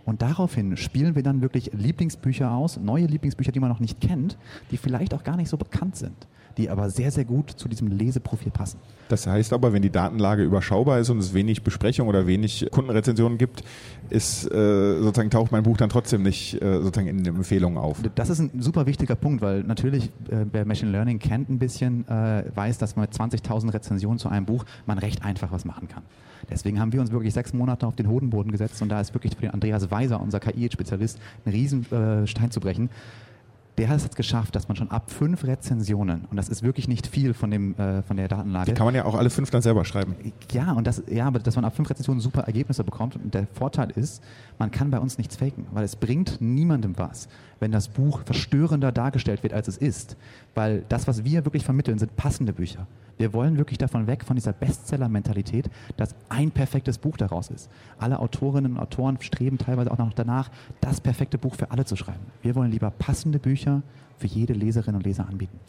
und 0.07 0.21
daraufhin 0.21 0.77
spielen 0.77 1.15
wir 1.15 1.21
dann 1.21 1.41
wirklich 1.41 1.71
Lieblingsbücher 1.73 2.49
aus, 2.49 2.77
neue 2.77 3.05
Lieblingsbücher, 3.05 3.51
die 3.51 3.59
man 3.59 3.69
noch 3.69 3.81
nicht 3.81 3.99
kennt, 3.99 4.37
die 4.71 4.77
vielleicht 4.77 5.13
auch 5.13 5.23
gar 5.23 5.35
nicht 5.35 5.49
so 5.49 5.57
bekannt 5.57 5.97
sind 5.97 6.27
die 6.57 6.69
aber 6.69 6.89
sehr, 6.89 7.11
sehr 7.11 7.25
gut 7.25 7.51
zu 7.51 7.67
diesem 7.67 7.87
Leseprofil 7.87 8.51
passen. 8.51 8.79
Das 9.09 9.27
heißt 9.27 9.53
aber, 9.53 9.73
wenn 9.73 9.81
die 9.81 9.89
Datenlage 9.89 10.43
überschaubar 10.43 10.99
ist 10.99 11.09
und 11.09 11.19
es 11.19 11.33
wenig 11.33 11.63
Besprechung 11.63 12.07
oder 12.07 12.27
wenig 12.27 12.67
Kundenrezensionen 12.71 13.37
gibt, 13.37 13.63
ist 14.09 14.51
äh, 14.51 15.01
sozusagen 15.01 15.29
taucht 15.29 15.51
mein 15.51 15.63
Buch 15.63 15.77
dann 15.77 15.89
trotzdem 15.89 16.23
nicht 16.23 16.61
äh, 16.61 16.81
sozusagen 16.81 17.07
in 17.07 17.23
den 17.23 17.35
Empfehlungen 17.35 17.77
auf. 17.77 18.01
Das 18.15 18.29
ist 18.29 18.39
ein 18.39 18.61
super 18.61 18.85
wichtiger 18.85 19.15
Punkt, 19.15 19.41
weil 19.41 19.63
natürlich 19.63 20.05
äh, 20.29 20.45
wer 20.51 20.65
Machine 20.65 20.91
Learning 20.91 21.19
kennt 21.19 21.49
ein 21.49 21.59
bisschen, 21.59 22.07
äh, 22.07 22.43
weiß, 22.53 22.77
dass 22.79 22.95
man 22.95 23.03
mit 23.03 23.13
20.000 23.13 23.73
Rezensionen 23.73 24.17
zu 24.17 24.29
einem 24.29 24.45
Buch 24.45 24.65
man 24.85 24.97
recht 24.97 25.23
einfach 25.23 25.51
was 25.51 25.63
machen 25.63 25.87
kann. 25.87 26.03
Deswegen 26.49 26.79
haben 26.79 26.93
wir 26.93 27.01
uns 27.01 27.11
wirklich 27.11 27.33
sechs 27.33 27.53
Monate 27.53 27.85
auf 27.85 27.95
den 27.95 28.07
Hodenboden 28.07 28.51
gesetzt 28.51 28.81
und 28.81 28.89
da 28.89 29.01
ist 29.01 29.13
wirklich 29.13 29.35
für 29.35 29.41
den 29.41 29.51
Andreas 29.51 29.91
Weiser, 29.97 30.21
unser 30.21 30.39
KI-Spezialist, 30.39 31.19
ein 31.45 31.51
Riesenstein 31.51 32.47
äh, 32.47 32.49
zu 32.49 32.59
brechen 32.59 32.89
der 33.77 33.89
hat 33.89 33.97
es 33.97 34.09
geschafft, 34.15 34.55
dass 34.55 34.67
man 34.67 34.75
schon 34.75 34.89
ab 34.89 35.11
fünf 35.11 35.43
Rezensionen, 35.43 36.25
und 36.31 36.37
das 36.37 36.49
ist 36.49 36.63
wirklich 36.63 36.87
nicht 36.87 37.05
viel 37.05 37.33
von, 37.33 37.51
dem, 37.51 37.75
äh, 37.75 38.01
von 38.01 38.17
der 38.17 38.27
Datenlage. 38.27 38.71
Die 38.71 38.73
kann 38.73 38.85
man 38.85 38.95
ja 38.95 39.05
auch 39.05 39.13
alle 39.13 39.29
fünf 39.29 39.51
dann 39.51 39.61
selber 39.61 39.85
schreiben. 39.85 40.15
Ja, 40.51 40.71
und 40.71 40.87
das, 40.87 41.03
ja, 41.07 41.27
aber 41.27 41.39
dass 41.39 41.55
man 41.55 41.63
ab 41.63 41.75
fünf 41.75 41.89
Rezensionen 41.89 42.19
super 42.19 42.41
Ergebnisse 42.41 42.83
bekommt. 42.83 43.15
Und 43.15 43.33
der 43.33 43.45
Vorteil 43.53 43.91
ist, 43.91 44.23
man 44.57 44.71
kann 44.71 44.89
bei 44.89 44.99
uns 44.99 45.17
nichts 45.19 45.35
faken, 45.35 45.67
weil 45.71 45.83
es 45.83 45.95
bringt 45.95 46.41
niemandem 46.41 46.97
was, 46.97 47.27
wenn 47.59 47.71
das 47.71 47.87
Buch 47.87 48.21
verstörender 48.25 48.91
dargestellt 48.91 49.43
wird, 49.43 49.53
als 49.53 49.67
es 49.67 49.77
ist. 49.77 50.17
Weil 50.55 50.83
das, 50.89 51.07
was 51.07 51.23
wir 51.23 51.45
wirklich 51.45 51.63
vermitteln, 51.63 51.99
sind 51.99 52.15
passende 52.15 52.53
Bücher. 52.53 52.87
Wir 53.17 53.33
wollen 53.33 53.57
wirklich 53.57 53.79
davon 53.79 54.07
weg, 54.07 54.23
von 54.23 54.35
dieser 54.35 54.53
Bestseller-Mentalität, 54.53 55.69
dass 55.97 56.15
ein 56.29 56.51
perfektes 56.51 56.99
Buch 56.99 57.17
daraus 57.17 57.49
ist. 57.49 57.69
Alle 57.97 58.19
Autorinnen 58.19 58.73
und 58.73 58.79
Autoren 58.79 59.17
streben 59.21 59.57
teilweise 59.57 59.91
auch 59.91 59.97
noch 59.97 60.13
danach, 60.13 60.49
das 60.81 61.01
perfekte 61.01 61.37
Buch 61.37 61.55
für 61.55 61.71
alle 61.71 61.85
zu 61.85 61.95
schreiben. 61.95 62.25
Wir 62.43 62.55
wollen 62.55 62.71
lieber 62.71 62.91
passende 62.91 63.39
Bücher 63.39 63.81
für 64.17 64.27
jede 64.27 64.53
Leserin 64.53 64.95
und 64.95 65.03
Leser 65.03 65.27
anbieten. 65.27 65.59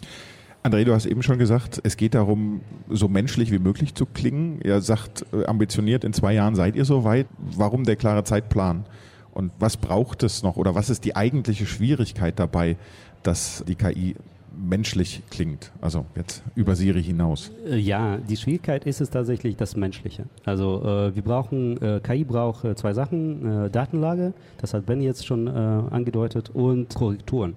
André, 0.62 0.85
du 0.85 0.93
hast 0.93 1.07
eben 1.07 1.23
schon 1.23 1.38
gesagt, 1.38 1.81
es 1.85 1.97
geht 1.97 2.14
darum, 2.14 2.61
so 2.90 3.09
menschlich 3.09 3.50
wie 3.50 3.59
möglich 3.59 3.95
zu 3.95 4.05
klingen. 4.07 4.61
Ihr 4.62 4.81
sagt 4.81 5.25
äh, 5.33 5.47
ambitioniert, 5.47 6.05
in 6.05 6.12
zwei 6.12 6.35
Jahren 6.35 6.55
seid 6.57 6.76
ihr 6.76 6.85
so 6.85 7.05
weit. 7.05 7.26
Warum 7.38 7.85
der 7.85 7.97
klare 7.97 8.25
Zeitplan? 8.25 8.85
Und 9.33 9.52
was 9.59 9.76
braucht 9.76 10.23
es 10.25 10.43
noch 10.43 10.57
oder 10.57 10.75
was 10.75 10.90
ist 10.90 11.05
die 11.05 11.14
eigentliche 11.14 11.64
Schwierigkeit 11.64 12.38
dabei, 12.38 12.76
dass 13.23 13.64
die 13.69 13.76
KI 13.76 14.17
menschlich 14.59 15.23
klingt, 15.31 15.73
also 15.81 16.07
jetzt 16.17 16.43
über 16.55 16.75
Siri 16.75 17.03
hinaus? 17.03 17.50
Äh, 17.67 17.77
ja, 17.77 18.19
die 18.19 18.37
Schwierigkeit 18.37 18.85
ist 18.87 19.00
es 19.00 19.11
tatsächlich 19.11 19.57
das 19.57 19.77
Menschliche. 19.77 20.25
Also 20.45 20.83
äh, 20.85 21.15
wir 21.15 21.23
brauchen, 21.23 21.81
äh, 21.81 22.00
KI 22.03 22.25
braucht 22.25 22.65
äh, 22.65 22.75
zwei 22.75 22.93
Sachen, 22.93 23.67
äh, 23.67 23.71
Datenlage, 23.71 24.33
das 24.59 24.75
hat 24.75 24.87
Ben 24.87 25.00
jetzt 25.00 25.27
schon 25.27 25.47
äh, 25.47 25.50
angedeutet, 25.50 26.50
und 26.50 26.95
Korrekturen 26.95 27.55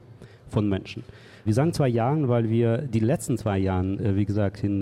von 0.49 0.67
Menschen. 0.69 1.03
Wir 1.43 1.53
sagen 1.53 1.73
zwei 1.73 1.87
Jahren, 1.87 2.29
weil 2.29 2.49
wir 2.49 2.77
die 2.79 2.99
letzten 2.99 3.37
zwei 3.37 3.57
Jahren, 3.57 4.15
wie 4.15 4.25
gesagt, 4.25 4.63
in 4.63 4.77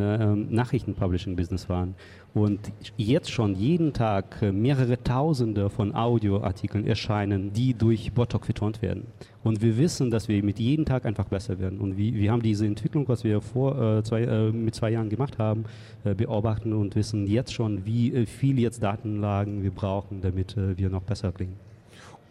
Nachrichten-Publishing-Business 0.53 1.69
waren 1.69 1.95
und 2.33 2.59
jetzt 2.95 3.31
schon 3.31 3.55
jeden 3.55 3.91
Tag 3.93 4.41
äh, 4.41 4.51
mehrere 4.51 5.01
Tausende 5.01 5.69
von 5.69 5.95
Audioartikeln 5.95 6.86
erscheinen, 6.86 7.53
die 7.53 7.74
durch 7.74 8.13
Botok 8.13 8.45
vertont 8.45 8.81
werden. 8.81 9.07
Und 9.43 9.62
wir 9.62 9.77
wissen, 9.77 10.12
dass 10.12 10.27
wir 10.27 10.43
mit 10.43 10.59
jedem 10.59 10.86
Tag 10.86 11.05
einfach 11.05 11.25
besser 11.25 11.59
werden. 11.59 11.79
Und 11.79 11.98
wir, 11.98 12.13
wir 12.13 12.31
haben 12.31 12.41
diese 12.41 12.65
Entwicklung, 12.65 13.07
was 13.07 13.24
wir 13.24 13.41
vor 13.41 13.81
äh, 13.81 14.03
zwei, 14.03 14.21
äh, 14.21 14.51
mit 14.51 14.75
zwei 14.75 14.91
Jahren 14.91 15.09
gemacht 15.09 15.39
haben, 15.39 15.63
äh, 16.03 16.13
beobachten 16.13 16.74
und 16.74 16.95
wissen 16.95 17.25
jetzt 17.25 17.53
schon, 17.53 17.86
wie 17.86 18.13
äh, 18.13 18.25
viel 18.25 18.59
jetzt 18.59 18.83
Datenlagen 18.83 19.63
wir 19.63 19.71
brauchen, 19.71 20.21
damit 20.21 20.55
äh, 20.55 20.77
wir 20.77 20.89
noch 20.89 21.03
besser 21.03 21.31
klingen. 21.31 21.55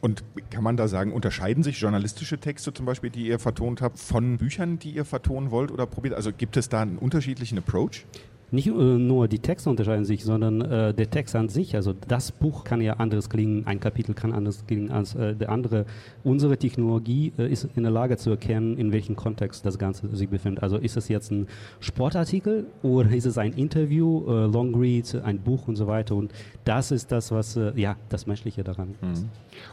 Und 0.00 0.22
kann 0.50 0.62
man 0.62 0.76
da 0.76 0.86
sagen, 0.86 1.12
unterscheiden 1.12 1.64
sich 1.64 1.80
journalistische 1.80 2.38
Texte 2.38 2.72
zum 2.72 2.86
Beispiel, 2.86 3.10
die 3.10 3.26
ihr 3.26 3.40
vertont 3.40 3.82
habt, 3.82 3.98
von 3.98 4.38
Büchern, 4.38 4.78
die 4.78 4.90
ihr 4.90 5.04
vertonen 5.04 5.50
wollt 5.50 5.72
oder 5.72 5.86
probiert? 5.86 6.14
Also 6.14 6.30
gibt 6.32 6.56
es 6.56 6.68
da 6.68 6.82
einen 6.82 6.98
unterschiedlichen 6.98 7.58
Approach? 7.58 8.04
Nicht 8.50 8.68
äh, 8.68 8.70
nur 8.70 9.28
die 9.28 9.40
Texte 9.40 9.68
unterscheiden 9.68 10.04
sich, 10.04 10.24
sondern 10.24 10.60
äh, 10.62 10.94
der 10.94 11.10
Text 11.10 11.36
an 11.36 11.48
sich. 11.48 11.74
Also 11.74 11.92
das 11.92 12.32
Buch 12.32 12.64
kann 12.64 12.80
ja 12.80 12.94
anders 12.94 13.28
klingen, 13.28 13.66
ein 13.66 13.78
Kapitel 13.78 14.14
kann 14.14 14.32
anders 14.32 14.66
klingen 14.66 14.90
als 14.90 15.14
äh, 15.14 15.34
der 15.34 15.50
andere. 15.50 15.84
Unsere 16.24 16.56
Technologie 16.56 17.32
äh, 17.38 17.50
ist 17.50 17.68
in 17.76 17.82
der 17.82 17.92
Lage 17.92 18.16
zu 18.16 18.30
erkennen, 18.30 18.78
in 18.78 18.92
welchem 18.92 19.16
Kontext 19.16 19.66
das 19.66 19.78
Ganze 19.78 20.14
sich 20.16 20.28
befindet. 20.28 20.62
Also 20.62 20.78
ist 20.78 20.96
es 20.96 21.08
jetzt 21.08 21.30
ein 21.30 21.46
Sportartikel 21.80 22.66
oder 22.82 23.10
ist 23.10 23.26
es 23.26 23.36
ein 23.36 23.52
Interview, 23.52 24.24
äh, 24.26 24.46
Long 24.46 24.74
Read, 24.74 25.14
ein 25.24 25.40
Buch 25.40 25.68
und 25.68 25.76
so 25.76 25.86
weiter. 25.86 26.14
Und 26.14 26.32
das 26.64 26.90
ist 26.90 27.12
das, 27.12 27.30
was 27.30 27.56
äh, 27.56 27.72
ja 27.76 27.96
das 28.08 28.26
Menschliche 28.26 28.64
daran 28.64 28.94
ist. 29.12 29.24
Mhm. 29.24 29.28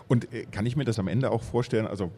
Und 0.07 0.27
kann 0.51 0.65
ich 0.65 0.75
mir 0.75 0.83
das 0.83 0.99
am 0.99 1.07
Ende 1.07 1.31
auch 1.31 1.43
vorstellen? 1.43 1.87
Also 1.87 2.09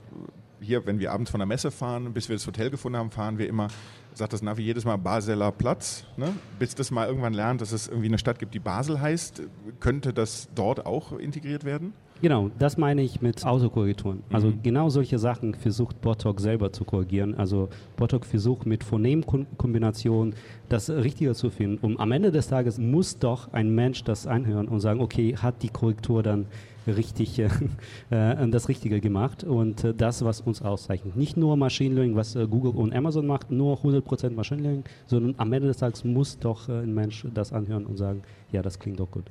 hier, 0.59 0.85
wenn 0.85 0.99
wir 0.99 1.11
abends 1.11 1.31
von 1.31 1.39
der 1.39 1.47
Messe 1.47 1.71
fahren, 1.71 2.13
bis 2.13 2.29
wir 2.29 2.35
das 2.35 2.47
Hotel 2.47 2.69
gefunden 2.69 2.97
haben, 2.97 3.11
fahren 3.11 3.37
wir 3.37 3.47
immer, 3.47 3.67
sagt 4.13 4.33
das 4.33 4.41
Navi 4.41 4.63
jedes 4.63 4.85
Mal 4.85 4.97
Baseler 4.97 5.51
Platz. 5.51 6.05
Ne? 6.17 6.33
Bis 6.59 6.75
das 6.75 6.91
mal 6.91 7.07
irgendwann 7.07 7.33
lernt, 7.33 7.61
dass 7.61 7.71
es 7.71 7.87
irgendwie 7.87 8.07
eine 8.07 8.17
Stadt 8.17 8.39
gibt, 8.39 8.53
die 8.53 8.59
Basel 8.59 8.99
heißt, 8.99 9.43
könnte 9.79 10.13
das 10.13 10.49
dort 10.55 10.85
auch 10.85 11.13
integriert 11.13 11.63
werden? 11.63 11.93
Genau, 12.21 12.49
das 12.57 12.77
meine 12.77 13.03
ich 13.03 13.21
mit 13.21 13.45
Autokorrekturen. 13.45 14.23
Also 14.31 14.47
mhm. 14.47 14.63
genau 14.63 14.89
solche 14.89 15.19
Sachen 15.19 15.53
versucht 15.53 16.01
Botok 16.01 16.39
selber 16.39 16.71
zu 16.71 16.83
korrigieren. 16.83 17.35
Also 17.35 17.69
Botok 17.95 18.25
versucht 18.25 18.65
mit 18.65 18.83
Phonемkombinationen 18.83 20.33
das 20.69 20.89
Richtige 20.89 21.33
zu 21.35 21.49
finden. 21.49 21.77
Und 21.85 21.99
am 21.99 22.11
Ende 22.11 22.31
des 22.31 22.47
Tages 22.47 22.79
muss 22.79 23.19
doch 23.19 23.53
ein 23.53 23.73
Mensch 23.73 24.03
das 24.03 24.25
anhören 24.25 24.67
und 24.67 24.79
sagen, 24.79 24.99
okay, 24.99 25.35
hat 25.35 25.61
die 25.61 25.69
Korrektur 25.69 26.23
dann 26.23 26.47
richtig 26.87 27.37
äh, 27.39 27.49
äh, 28.09 28.47
das 28.49 28.69
Richtige 28.69 28.99
gemacht 29.01 29.43
und 29.43 29.83
äh, 29.83 29.93
das, 29.93 30.23
was 30.23 30.41
uns 30.41 30.61
auszeichnet. 30.61 31.15
Nicht 31.15 31.37
nur 31.37 31.57
Machine 31.57 31.93
Learning, 31.95 32.15
was 32.15 32.35
äh, 32.35 32.47
Google 32.47 32.71
und 32.71 32.95
Amazon 32.95 33.27
macht, 33.27 33.51
nur 33.51 33.77
100% 33.77 34.31
Machine 34.31 34.61
Learning, 34.61 34.83
sondern 35.05 35.35
am 35.37 35.51
Ende 35.53 35.67
des 35.67 35.77
Tages 35.77 36.03
muss 36.03 36.39
doch 36.39 36.69
äh, 36.69 36.83
ein 36.83 36.93
Mensch 36.93 37.25
das 37.33 37.53
anhören 37.53 37.85
und 37.85 37.97
sagen, 37.97 38.23
ja, 38.51 38.61
das 38.61 38.79
klingt 38.79 38.99
doch 38.99 39.11
gut. 39.11 39.25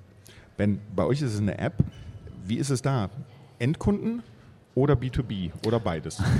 Ben, 0.57 0.78
bei 0.95 1.05
euch 1.05 1.21
ist 1.23 1.35
es 1.35 1.40
eine 1.40 1.59
App. 1.59 1.75
Wie 2.46 2.56
ist 2.56 2.70
es 2.70 2.82
da? 2.82 3.10
Endkunden 3.58 4.22
oder 4.74 4.94
B2B 4.94 5.50
oder 5.66 5.80
beides? 5.80 6.22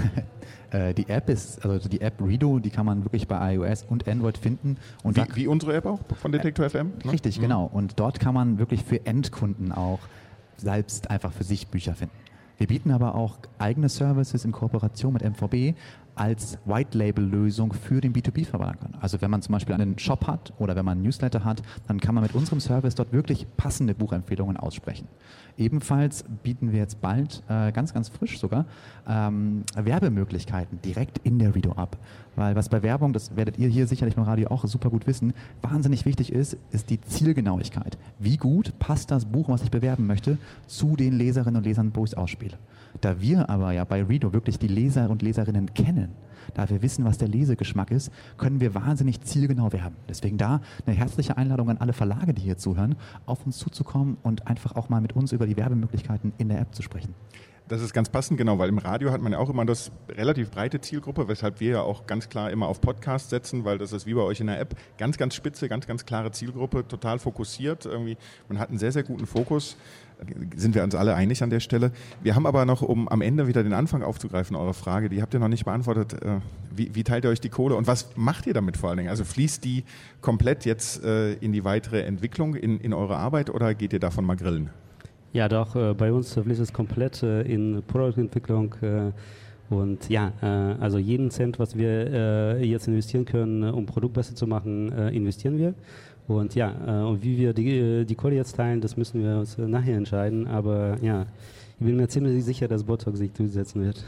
Äh, 0.73 0.95
die 0.95 1.09
App 1.09 1.29
ist, 1.29 1.65
also 1.65 1.89
die 1.89 2.01
App 2.01 2.21
Redo, 2.21 2.59
die 2.59 2.71
kann 2.71 2.87
man 2.87 3.05
wirklich 3.05 3.29
bei 3.29 3.55
iOS 3.55 3.85
und 3.85 4.09
Android 4.09 4.37
finden. 4.37 4.79
Und 5.05 5.17
wie, 5.17 5.37
wie 5.37 5.47
unsere 5.47 5.75
App 5.75 5.87
auch 5.87 6.01
von 6.21 6.33
Detektor 6.33 6.69
FM? 6.69 6.91
Ne? 7.05 7.13
Richtig, 7.13 7.39
mhm. 7.39 7.43
genau. 7.43 7.71
Und 7.73 8.01
dort 8.01 8.19
kann 8.19 8.35
man 8.35 8.59
wirklich 8.59 8.83
für 8.83 9.07
Endkunden 9.07 9.71
auch 9.71 10.01
selbst 10.57 11.09
einfach 11.09 11.33
für 11.33 11.45
sich 11.45 11.69
Bücher 11.69 11.95
finden. 11.95 12.17
Wir 12.59 12.67
bieten 12.67 12.91
aber 12.91 13.15
auch 13.15 13.39
eigene 13.59 13.89
Services 13.89 14.45
in 14.45 14.51
Kooperation 14.51 15.13
mit 15.13 15.23
MVB 15.23 15.77
als 16.17 16.59
White-Label-Lösung 16.65 17.73
für 17.73 18.01
den 18.01 18.13
B2B-Verlag 18.13 18.83
an. 18.83 18.95
Also 19.01 19.21
wenn 19.21 19.31
man 19.31 19.43
zum 19.43 19.53
Beispiel 19.53 19.75
einen 19.75 19.99
Shop 19.99 20.27
hat 20.27 20.53
oder 20.59 20.75
wenn 20.75 20.85
man 20.85 20.99
einen 20.99 21.03
Newsletter 21.03 21.45
hat, 21.45 21.63
dann 21.87 22.01
kann 22.01 22.15
man 22.15 22.25
mit 22.25 22.35
unserem 22.35 22.59
Service 22.59 22.95
dort 22.95 23.13
wirklich 23.13 23.47
passende 23.57 23.95
Buchempfehlungen 23.95 24.57
aussprechen. 24.57 25.07
Ebenfalls 25.59 26.25
bieten 26.43 26.73
wir 26.73 26.81
jetzt 26.81 27.01
bald, 27.01 27.43
äh, 27.49 27.73
ganz, 27.73 27.95
ganz 27.95 28.09
frisch 28.09 28.39
sogar, 28.39 28.67
ähm, 29.09 29.63
Werbemöglichkeiten 29.75 30.81
direkt 30.83 31.19
in 31.19 31.39
der 31.39 31.55
Redo 31.55 31.73
ab. 31.73 31.97
Weil 32.35 32.57
was 32.57 32.69
bei 32.69 32.83
Werbung, 32.83 33.13
das 33.13 33.37
werdet 33.37 33.59
ihr 33.59 33.69
hier 33.69 33.87
sicherlich 33.87 34.17
beim 34.17 34.25
Radio 34.25 34.49
auch 34.49 34.67
super 34.67 34.91
gut 34.91 35.07
wissen, 35.07 35.33
wahnsinnig 35.63 36.05
wichtig 36.05 36.33
ist, 36.33 36.57
ist 36.71 36.91
die 36.91 37.01
Zielgenauigkeit. 37.01 37.97
Wie 38.19 38.37
gut 38.37 38.79
passt 38.79 39.11
das 39.11 39.25
Buch, 39.25 39.49
was 39.49 39.63
ich 39.63 39.71
bewerben 39.71 40.07
möchte, 40.07 40.39
zu 40.67 40.97
den 40.97 41.15
Leserinnen 41.15 41.57
und 41.57 41.65
Lesern, 41.65 41.93
wo 41.95 42.05
ich 42.05 42.11
es 42.13 42.17
ausspiele. 42.17 42.57
Da 43.01 43.21
wir 43.21 43.49
aber 43.51 43.73
ja 43.73 43.85
bei 43.85 44.03
Redo 44.03 44.33
wirklich 44.33 44.59
die 44.59 44.69
Leser 44.69 45.11
und 45.11 45.23
Leserinnen 45.23 45.75
kennen, 45.75 46.15
da 46.55 46.69
wir 46.69 46.83
wissen, 46.83 47.05
was 47.05 47.19
der 47.19 47.29
Lesegeschmack 47.29 47.91
ist, 47.91 48.11
können 48.37 48.61
wir 48.61 48.75
wahnsinnig 48.75 49.21
zielgenau 49.21 49.73
werben. 49.73 49.97
Deswegen 50.09 50.39
da 50.39 50.61
eine 50.87 50.97
herzliche 50.97 51.37
Einladung 51.37 51.71
an 51.71 51.79
alle 51.79 51.93
Verlage, 51.93 52.35
die 52.35 52.43
hier 52.43 52.57
zuhören, 52.57 52.97
auf 53.27 53.45
uns 53.45 53.59
zuzukommen 53.59 54.17
und 54.23 54.47
einfach 54.47 54.77
auch 54.77 54.89
mal 54.89 55.01
mit 55.01 55.15
uns 55.15 55.33
über 55.33 55.47
die 55.47 55.57
Werbemöglichkeiten 55.57 56.33
in 56.39 56.49
der 56.49 56.61
App 56.61 56.75
zu 56.75 56.83
sprechen. 56.83 57.15
Das 57.69 57.83
ist 57.83 57.93
ganz 57.93 58.09
passend, 58.09 58.39
genau, 58.39 58.59
weil 58.59 58.69
im 58.69 58.79
Radio 58.79 59.11
hat 59.11 59.21
man 59.21 59.33
ja 59.33 59.39
auch 59.39 59.51
immer 59.51 59.65
das 59.65 59.91
relativ 60.09 60.51
breite 60.51 60.81
Zielgruppe, 60.81 61.27
weshalb 61.27 61.59
wir 61.59 61.71
ja 61.71 61.81
auch 61.81 62.07
ganz 62.07 62.29
klar 62.29 62.51
immer 62.51 62.69
auf 62.69 62.81
Podcast 62.81 63.31
setzen, 63.31 63.65
weil 63.65 63.77
das 63.77 63.93
ist 63.93 64.07
wie 64.07 64.15
bei 64.15 64.21
euch 64.21 64.41
in 64.41 64.47
der 64.47 64.61
App 64.61 64.77
ganz, 64.99 65.19
ganz 65.19 65.35
spitze, 65.35 65.69
ganz, 65.69 65.87
ganz 65.87 66.07
klare 66.07 66.31
Zielgruppe, 66.31 66.87
total 66.87 67.19
fokussiert. 67.19 67.85
Irgendwie, 67.85 68.17
man 68.49 68.61
hat 68.61 68.69
einen 68.69 68.79
sehr, 68.79 68.93
sehr 68.93 69.03
guten 69.03 69.27
Fokus 69.27 69.77
sind 70.55 70.75
wir 70.75 70.83
uns 70.83 70.95
alle 70.95 71.15
einig 71.15 71.43
an 71.43 71.51
der 71.51 71.61
Stelle. 71.61 71.93
Wir 72.23 72.35
haben 72.35 72.47
aber 72.47 72.65
noch, 72.65 72.83
um 72.83 73.09
am 73.09 73.21
Ende 73.21 73.47
wieder 73.47 73.63
den 73.63 73.73
Anfang 73.73 74.03
aufzugreifen, 74.03 74.57
eure 74.57 74.75
Frage, 74.75 75.09
die 75.09 75.23
habt 75.23 75.35
ihr 75.35 75.41
noch 75.41 75.49
nicht 75.49 75.65
beantwortet. 75.65 76.23
Äh, 76.23 76.41
wie, 76.75 76.95
wie 76.95 77.05
teilt 77.05 77.25
ihr 77.25 77.31
euch 77.31 77.41
die 77.41 77.49
Kohle 77.49 77.75
und 77.75 77.87
was 77.87 78.17
macht 78.17 78.47
ihr 78.47 78.55
damit 78.55 78.77
vor 78.77 78.91
allen 78.91 78.99
Dingen? 78.99 79.11
Also 79.11 79.25
fließt 79.25 79.65
die 79.65 79.85
komplett 80.21 80.65
jetzt 80.65 81.05
äh, 81.05 81.35
in 81.35 81.53
die 81.53 81.65
weitere 81.65 82.03
Entwicklung, 82.03 82.55
in, 82.55 82.81
in 82.81 82.93
eure 82.93 83.17
Arbeit 83.17 83.51
oder 83.51 83.75
geht 83.75 83.93
ihr 83.93 84.01
davon 84.01 84.25
mal 84.25 84.37
grillen? 84.37 84.71
Ja, 85.33 85.49
doch, 85.49 85.77
äh, 85.77 85.95
bei 85.95 86.13
uns 86.13 86.35
fließt 86.35 86.61
es 86.61 86.73
komplett 86.73 87.23
in 87.23 87.83
Produktentwicklung. 87.87 88.75
Und 89.69 90.09
ja, 90.09 90.33
also 90.79 90.99
jeden 90.99 91.33
Cent, 91.33 91.59
was 91.59 91.77
wir 91.77 92.61
jetzt 92.63 92.87
investieren 92.87 93.25
können, 93.25 93.65
um 93.65 93.85
Produkt 93.85 94.15
besser 94.15 94.37
zu 94.37 94.47
machen, 94.47 94.93
investieren 94.93 95.59
wir. 95.59 95.75
Und 96.29 96.55
ja, 96.55 96.75
äh, 96.87 97.05
und 97.05 97.23
wie 97.23 97.37
wir 97.39 97.53
die, 97.53 97.79
äh, 97.79 98.05
die 98.05 98.15
Kohle 98.15 98.35
jetzt 98.35 98.57
teilen, 98.57 98.81
das 98.81 98.97
müssen 98.97 99.23
wir 99.23 99.39
uns 99.39 99.59
äh, 99.59 99.63
nachher 99.63 99.97
entscheiden. 99.97 100.47
Aber 100.47 100.97
ja, 101.01 101.27
ich 101.79 101.87
bin 101.87 101.97
mir 101.97 102.09
ziemlich 102.09 102.45
sicher, 102.45 102.69
dass 102.69 102.85
Botox 102.85 103.19
sich 103.19 103.33
durchsetzen 103.33 103.85
wird. 103.85 104.05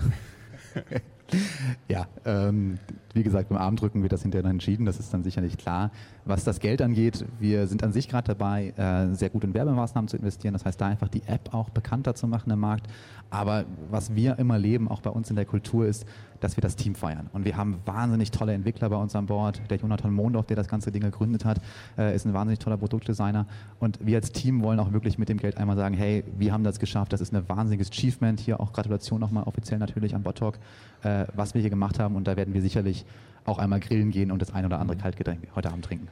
ja, 1.88 2.06
ähm, 2.24 2.78
wie 3.14 3.22
gesagt, 3.22 3.48
beim 3.48 3.58
Armdrücken 3.58 4.02
wird 4.02 4.12
das 4.12 4.22
hinterher 4.22 4.48
entschieden, 4.48 4.84
das 4.84 4.98
ist 4.98 5.12
dann 5.12 5.24
sicherlich 5.24 5.56
klar. 5.56 5.90
Was 6.24 6.44
das 6.44 6.60
Geld 6.60 6.82
angeht, 6.82 7.24
wir 7.40 7.66
sind 7.66 7.82
an 7.82 7.92
sich 7.92 8.08
gerade 8.08 8.28
dabei, 8.34 8.74
äh, 8.76 9.14
sehr 9.14 9.30
gut 9.30 9.44
in 9.44 9.54
Werbemaßnahmen 9.54 10.08
zu 10.08 10.16
investieren, 10.16 10.52
das 10.52 10.64
heißt, 10.64 10.80
da 10.80 10.86
einfach 10.86 11.08
die 11.08 11.22
App 11.26 11.54
auch 11.54 11.70
bekannter 11.70 12.14
zu 12.14 12.26
machen 12.26 12.50
im 12.50 12.60
Markt. 12.60 12.86
Aber 13.30 13.66
was 13.90 14.14
wir 14.14 14.38
immer 14.38 14.58
leben, 14.58 14.88
auch 14.88 15.00
bei 15.00 15.10
uns 15.10 15.28
in 15.30 15.36
der 15.36 15.44
Kultur, 15.44 15.86
ist, 15.86 16.06
dass 16.40 16.56
wir 16.56 16.62
das 16.62 16.76
Team 16.76 16.94
feiern. 16.94 17.28
Und 17.32 17.44
wir 17.44 17.56
haben 17.56 17.78
wahnsinnig 17.84 18.30
tolle 18.30 18.54
Entwickler 18.54 18.88
bei 18.90 18.96
uns 18.96 19.14
an 19.16 19.26
Bord. 19.26 19.60
Der 19.70 19.78
Jonathan 19.78 20.12
Mondorf, 20.12 20.46
der 20.46 20.56
das 20.56 20.68
ganze 20.68 20.92
Ding 20.92 21.02
gegründet 21.02 21.44
hat, 21.44 21.60
äh, 21.96 22.14
ist 22.14 22.26
ein 22.26 22.32
wahnsinnig 22.32 22.58
toller 22.58 22.76
Produktdesigner. 22.76 23.46
Und 23.80 23.98
wir 24.04 24.16
als 24.16 24.32
Team 24.32 24.62
wollen 24.62 24.78
auch 24.80 24.92
wirklich 24.92 25.18
mit 25.18 25.28
dem 25.28 25.38
Geld 25.38 25.56
einmal 25.56 25.76
sagen, 25.76 25.94
hey, 25.94 26.24
wir 26.38 26.52
haben 26.52 26.64
das 26.64 26.78
geschafft, 26.78 27.12
das 27.12 27.20
ist 27.20 27.34
ein 27.34 27.48
wahnsinniges 27.48 27.90
Achievement. 27.90 28.40
Hier 28.40 28.60
auch 28.60 28.72
Gratulation 28.72 29.20
nochmal 29.20 29.44
offiziell 29.44 29.78
natürlich 29.78 30.14
an 30.14 30.22
Bottalk, 30.22 30.58
äh, 31.02 31.26
was 31.34 31.54
wir 31.54 31.60
hier 31.60 31.70
gemacht 31.70 31.98
haben. 31.98 32.16
Und 32.16 32.26
da 32.26 32.36
werden 32.36 32.54
wir 32.54 32.62
sicherlich 32.62 32.97
auch 33.44 33.58
einmal 33.58 33.80
grillen 33.80 34.10
gehen 34.10 34.30
und 34.30 34.42
das 34.42 34.52
ein 34.52 34.64
oder 34.64 34.78
andere 34.78 34.96
Kaltgetränk 34.96 35.48
heute 35.54 35.70
Abend 35.70 35.84
trinken. 35.84 36.08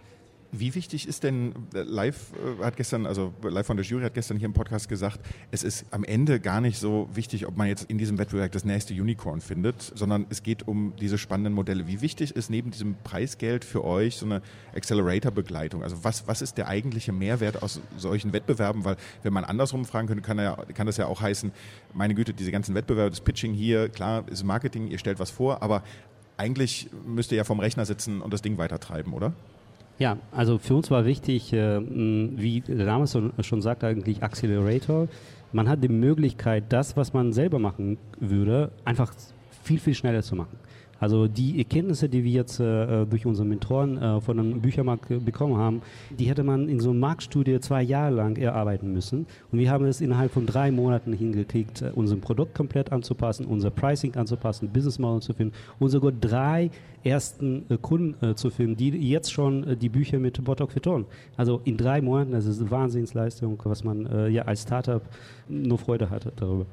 Wie 0.52 0.74
wichtig 0.74 1.08
ist 1.08 1.22
denn, 1.22 1.52
äh, 1.74 1.82
live 1.82 2.32
äh, 2.60 2.64
hat 2.64 2.76
gestern, 2.76 3.06
also 3.06 3.34
live 3.42 3.66
von 3.66 3.76
der 3.76 3.84
Jury 3.84 4.04
hat 4.04 4.14
gestern 4.14 4.38
hier 4.38 4.46
im 4.46 4.52
Podcast 4.52 4.88
gesagt, 4.88 5.20
es 5.50 5.62
ist 5.62 5.84
am 5.90 6.04
Ende 6.04 6.40
gar 6.40 6.60
nicht 6.60 6.78
so 6.78 7.08
wichtig, 7.12 7.46
ob 7.46 7.56
man 7.56 7.66
jetzt 7.66 7.90
in 7.90 7.98
diesem 7.98 8.16
Wettbewerb 8.18 8.52
das 8.52 8.64
nächste 8.64 8.94
Unicorn 8.94 9.40
findet, 9.40 9.82
sondern 9.82 10.26
es 10.30 10.42
geht 10.42 10.66
um 10.66 10.94
diese 11.00 11.18
spannenden 11.18 11.52
Modelle. 11.52 11.86
Wie 11.86 12.00
wichtig 12.00 12.34
ist 12.34 12.48
neben 12.48 12.70
diesem 12.70 12.94
Preisgeld 13.04 13.64
für 13.64 13.84
euch 13.84 14.16
so 14.16 14.26
eine 14.26 14.40
Accelerator-Begleitung? 14.74 15.82
Also 15.82 16.04
was, 16.04 16.26
was 16.26 16.42
ist 16.42 16.56
der 16.58 16.68
eigentliche 16.68 17.12
Mehrwert 17.12 17.62
aus 17.62 17.80
solchen 17.96 18.32
Wettbewerben? 18.32 18.84
Weil 18.84 18.96
wenn 19.22 19.32
man 19.32 19.44
andersrum 19.44 19.84
fragen 19.84 20.06
könnte, 20.06 20.22
kann, 20.22 20.38
ja, 20.38 20.56
kann 20.74 20.86
das 20.86 20.96
ja 20.96 21.06
auch 21.06 21.20
heißen, 21.20 21.52
meine 21.92 22.14
Güte, 22.14 22.32
diese 22.32 22.52
ganzen 22.52 22.74
Wettbewerbe, 22.74 23.10
das 23.10 23.20
Pitching 23.20 23.52
hier, 23.52 23.88
klar, 23.88 24.24
ist 24.28 24.44
Marketing, 24.44 24.88
ihr 24.88 24.98
stellt 24.98 25.18
was 25.18 25.30
vor, 25.30 25.62
aber 25.62 25.82
eigentlich 26.36 26.88
müsst 27.06 27.32
ihr 27.32 27.38
ja 27.38 27.44
vom 27.44 27.60
Rechner 27.60 27.84
sitzen 27.84 28.20
und 28.20 28.32
das 28.32 28.42
Ding 28.42 28.58
weitertreiben, 28.58 29.12
oder? 29.12 29.32
Ja, 29.98 30.18
also 30.30 30.58
für 30.58 30.74
uns 30.74 30.90
war 30.90 31.06
wichtig, 31.06 31.52
äh, 31.52 31.80
wie 31.80 32.60
der 32.60 32.84
Name 32.84 33.06
schon 33.06 33.62
sagt, 33.62 33.82
eigentlich 33.82 34.22
Accelerator. 34.22 35.08
Man 35.52 35.68
hat 35.68 35.82
die 35.82 35.88
Möglichkeit, 35.88 36.64
das, 36.68 36.96
was 36.96 37.14
man 37.14 37.32
selber 37.32 37.58
machen 37.58 37.96
würde, 38.20 38.70
einfach 38.84 39.14
viel, 39.62 39.78
viel 39.78 39.94
schneller 39.94 40.22
zu 40.22 40.36
machen. 40.36 40.58
Also 40.98 41.28
die 41.28 41.58
Erkenntnisse, 41.58 42.08
die 42.08 42.24
wir 42.24 42.30
jetzt 42.30 42.60
äh, 42.60 43.04
durch 43.06 43.26
unsere 43.26 43.46
Mentoren 43.46 44.00
äh, 44.00 44.20
von 44.20 44.38
einem 44.38 44.60
Büchermarkt 44.60 45.24
bekommen 45.24 45.56
haben, 45.56 45.82
die 46.18 46.24
hätte 46.24 46.42
man 46.42 46.68
in 46.68 46.80
so 46.80 46.90
einer 46.90 46.98
Marktstudie 47.00 47.60
zwei 47.60 47.82
Jahre 47.82 48.14
lang 48.14 48.36
erarbeiten 48.36 48.92
müssen. 48.92 49.26
Und 49.52 49.58
wir 49.58 49.70
haben 49.70 49.84
es 49.84 50.00
innerhalb 50.00 50.32
von 50.32 50.46
drei 50.46 50.70
Monaten 50.70 51.12
hingekriegt, 51.12 51.82
äh, 51.82 51.90
unser 51.94 52.16
Produkt 52.16 52.54
komplett 52.54 52.92
anzupassen, 52.92 53.46
unser 53.46 53.70
Pricing 53.70 54.14
anzupassen, 54.16 54.68
Business 54.68 54.98
Model 54.98 55.20
zu 55.20 55.34
finden 55.34 55.54
und 55.78 55.90
sogar 55.90 56.12
drei 56.12 56.70
ersten 57.06 57.64
äh, 57.68 57.76
Kunden 57.76 58.24
äh, 58.24 58.34
zu 58.34 58.50
finden, 58.50 58.76
die 58.76 58.90
jetzt 59.10 59.32
schon 59.32 59.64
äh, 59.64 59.76
die 59.76 59.88
Bücher 59.88 60.18
mit 60.18 60.42
Botok 60.42 60.72
vertonen. 60.72 61.06
Also 61.36 61.60
in 61.64 61.76
drei 61.76 62.00
Monaten, 62.00 62.32
das 62.32 62.46
ist 62.46 62.60
eine 62.60 62.70
Wahnsinnsleistung, 62.70 63.60
was 63.64 63.84
man 63.84 64.30
ja 64.30 64.42
als 64.42 64.62
Startup 64.62 65.02
nur 65.48 65.78
Freude 65.78 66.10
hatte 66.10 66.32
darüber. 66.34 66.66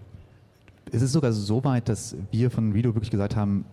Es 0.91 1.01
ist 1.01 1.13
sogar 1.13 1.31
so 1.31 1.63
weit, 1.63 1.89
dass 1.89 2.15
wir 2.31 2.49
von 2.51 2.71
Rido 2.71 2.93
wirklich 2.93 3.11
gesagt 3.11 3.35
haben, 3.35 3.65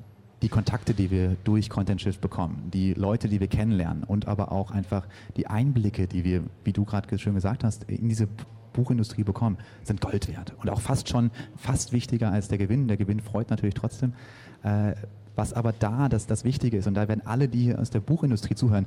die 0.42 0.49
Kontakte, 0.49 0.94
die 0.94 1.11
wir 1.11 1.37
durch 1.44 1.68
Content 1.68 2.00
Shift 2.00 2.20
bekommen, 2.20 2.70
die 2.73 2.94
Leute, 2.94 3.28
die 3.28 3.40
wir 3.40 3.49
kennenlernen 3.49 4.04
und 4.04 4.26
aber 4.26 4.52
auch 4.52 4.70
einfach 4.70 5.06
die 5.37 5.47
Einblicke, 5.47 6.06
die 6.06 6.25
wir, 6.25 6.44
wie 6.64 6.73
du 6.73 6.85
gerade 6.85 7.18
schön 7.18 7.35
gesagt 7.35 7.64
hast, 7.64 7.85
in 7.85 8.09
diese 8.09 8.28
Buchindustrie 8.73 9.25
bekommen, 9.25 9.59
sind 9.82 10.00
Gold 10.00 10.28
wert 10.28 10.54
und 10.61 10.70
auch 10.70 10.80
fast 10.80 11.09
schon 11.09 11.30
fast 11.56 11.92
wichtiger 11.92 12.30
als 12.32 12.49
der 12.49 12.59
Gewinn. 12.59 12.88
Der 12.88 12.97
Gewinn 12.97 13.20
freut 13.20 13.50
natürlich 13.50 13.75
trotzdem. 13.75 14.14
Äh, 14.62 14.94
was 15.40 15.54
aber 15.54 15.73
da 15.73 16.11
das, 16.11 16.26
das 16.26 16.44
Wichtige 16.44 16.76
ist, 16.76 16.87
und 16.87 16.92
da 16.92 17.09
werden 17.09 17.23
alle, 17.25 17.49
die 17.49 17.75
aus 17.75 17.88
der 17.88 18.00
Buchindustrie 18.00 18.54
zuhören, 18.54 18.85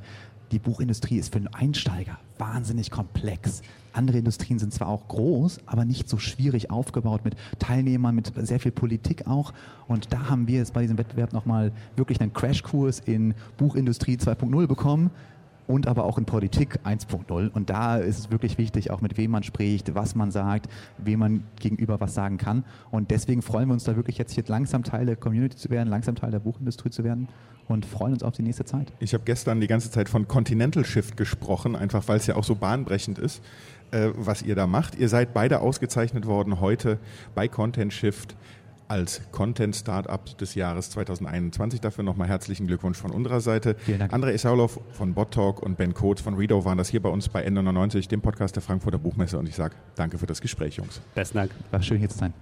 die 0.51 0.59
Buchindustrie 0.59 1.15
ist 1.17 1.33
für 1.33 1.39
einen 1.39 1.47
Einsteiger 1.47 2.19
wahnsinnig 2.37 2.91
komplex. 2.91 3.63
Andere 3.91 4.19
Industrien 4.19 4.59
sind 4.59 4.71
zwar 4.71 4.87
auch 4.87 5.07
groß, 5.07 5.61
aber 5.65 5.83
nicht 5.83 6.07
so 6.07 6.19
schwierig 6.19 6.69
aufgebaut 6.69 7.25
mit 7.25 7.35
Teilnehmern, 7.57 8.13
mit 8.13 8.31
sehr 8.45 8.59
viel 8.59 8.71
Politik 8.71 9.25
auch. 9.25 9.51
Und 9.87 10.13
da 10.13 10.29
haben 10.29 10.47
wir 10.47 10.59
jetzt 10.59 10.73
bei 10.73 10.83
diesem 10.83 10.99
Wettbewerb 10.99 11.33
nochmal 11.33 11.71
wirklich 11.95 12.21
einen 12.21 12.33
Crashkurs 12.33 12.99
in 12.99 13.33
Buchindustrie 13.57 14.17
2.0 14.17 14.67
bekommen 14.67 15.09
und 15.67 15.87
aber 15.87 16.05
auch 16.05 16.17
in 16.17 16.25
Politik 16.25 16.79
1.0. 16.83 17.49
Und 17.51 17.69
da 17.69 17.97
ist 17.97 18.19
es 18.19 18.31
wirklich 18.31 18.57
wichtig, 18.57 18.91
auch 18.91 19.01
mit 19.01 19.17
wem 19.17 19.31
man 19.31 19.43
spricht, 19.43 19.95
was 19.95 20.15
man 20.15 20.31
sagt, 20.31 20.69
wem 20.97 21.19
man 21.19 21.43
gegenüber 21.59 21.99
was 21.99 22.13
sagen 22.13 22.37
kann. 22.37 22.63
Und 22.91 23.11
deswegen 23.11 23.41
freuen 23.41 23.67
wir 23.67 23.73
uns 23.73 23.83
da 23.83 23.95
wirklich 23.95 24.17
jetzt 24.17 24.33
hier 24.33 24.43
langsam 24.47 24.83
Teil 24.83 25.05
der 25.05 25.15
Community 25.15 25.55
zu 25.55 25.69
werden, 25.69 25.89
langsam 25.89 26.15
Teil 26.15 26.31
der 26.31 26.39
Buchindustrie 26.39 26.89
zu 26.89 27.03
werden 27.03 27.27
und 27.67 27.85
freuen 27.85 28.13
uns 28.13 28.23
auf 28.23 28.33
die 28.33 28.43
nächste 28.43 28.65
Zeit. 28.65 28.91
Ich 28.99 29.13
habe 29.13 29.23
gestern 29.25 29.61
die 29.61 29.67
ganze 29.67 29.89
Zeit 29.89 30.09
von 30.09 30.27
Continental 30.27 30.85
Shift 30.85 31.17
gesprochen, 31.17 31.75
einfach 31.75 32.07
weil 32.07 32.17
es 32.17 32.27
ja 32.27 32.35
auch 32.35 32.43
so 32.43 32.55
bahnbrechend 32.55 33.19
ist, 33.19 33.41
äh, 33.91 34.09
was 34.15 34.41
ihr 34.41 34.55
da 34.55 34.67
macht. 34.67 34.95
Ihr 34.95 35.09
seid 35.09 35.33
beide 35.33 35.59
ausgezeichnet 35.59 36.25
worden 36.25 36.59
heute 36.59 36.99
bei 37.35 37.47
Content 37.47 37.93
Shift 37.93 38.35
als 38.93 39.21
Content 39.31 39.75
Startup 39.75 40.37
des 40.37 40.53
Jahres 40.53 40.91
2021. 40.91 41.81
Dafür 41.81 42.03
nochmal 42.03 42.27
herzlichen 42.27 42.67
Glückwunsch 42.67 42.99
von 42.99 43.09
unserer 43.09 43.41
Seite. 43.41 43.75
Vielen 43.79 43.97
Dank. 43.97 44.13
André 44.13 44.33
Isaulov 44.33 44.79
von 44.91 45.15
BotTalk 45.15 45.63
und 45.63 45.77
Ben 45.77 45.95
Coates 45.95 46.23
von 46.23 46.35
Redo 46.35 46.63
waren 46.63 46.77
das 46.77 46.89
hier 46.89 47.01
bei 47.01 47.09
uns 47.09 47.27
bei 47.27 47.43
N99, 47.47 48.07
dem 48.07 48.21
Podcast 48.21 48.55
der 48.55 48.61
Frankfurter 48.61 48.99
Buchmesse. 48.99 49.39
Und 49.39 49.49
ich 49.49 49.55
sage 49.55 49.75
danke 49.95 50.19
für 50.19 50.27
das 50.27 50.41
Gespräch, 50.41 50.75
Jungs. 50.75 51.01
Besten 51.15 51.39
Dank. 51.39 51.51
War 51.71 51.81
schön 51.81 51.97
hier 51.97 52.09
zu 52.09 52.19
sein. 52.19 52.35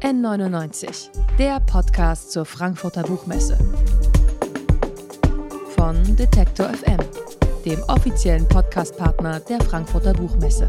N99, 0.00 1.10
der 1.38 1.60
Podcast 1.60 2.32
zur 2.32 2.44
Frankfurter 2.44 3.04
Buchmesse. 3.04 3.56
Von 5.76 6.16
Detektor 6.16 6.70
FM, 6.70 6.98
dem 7.64 7.80
offiziellen 7.84 8.48
Podcastpartner 8.48 9.38
der 9.38 9.60
Frankfurter 9.60 10.12
Buchmesse. 10.12 10.66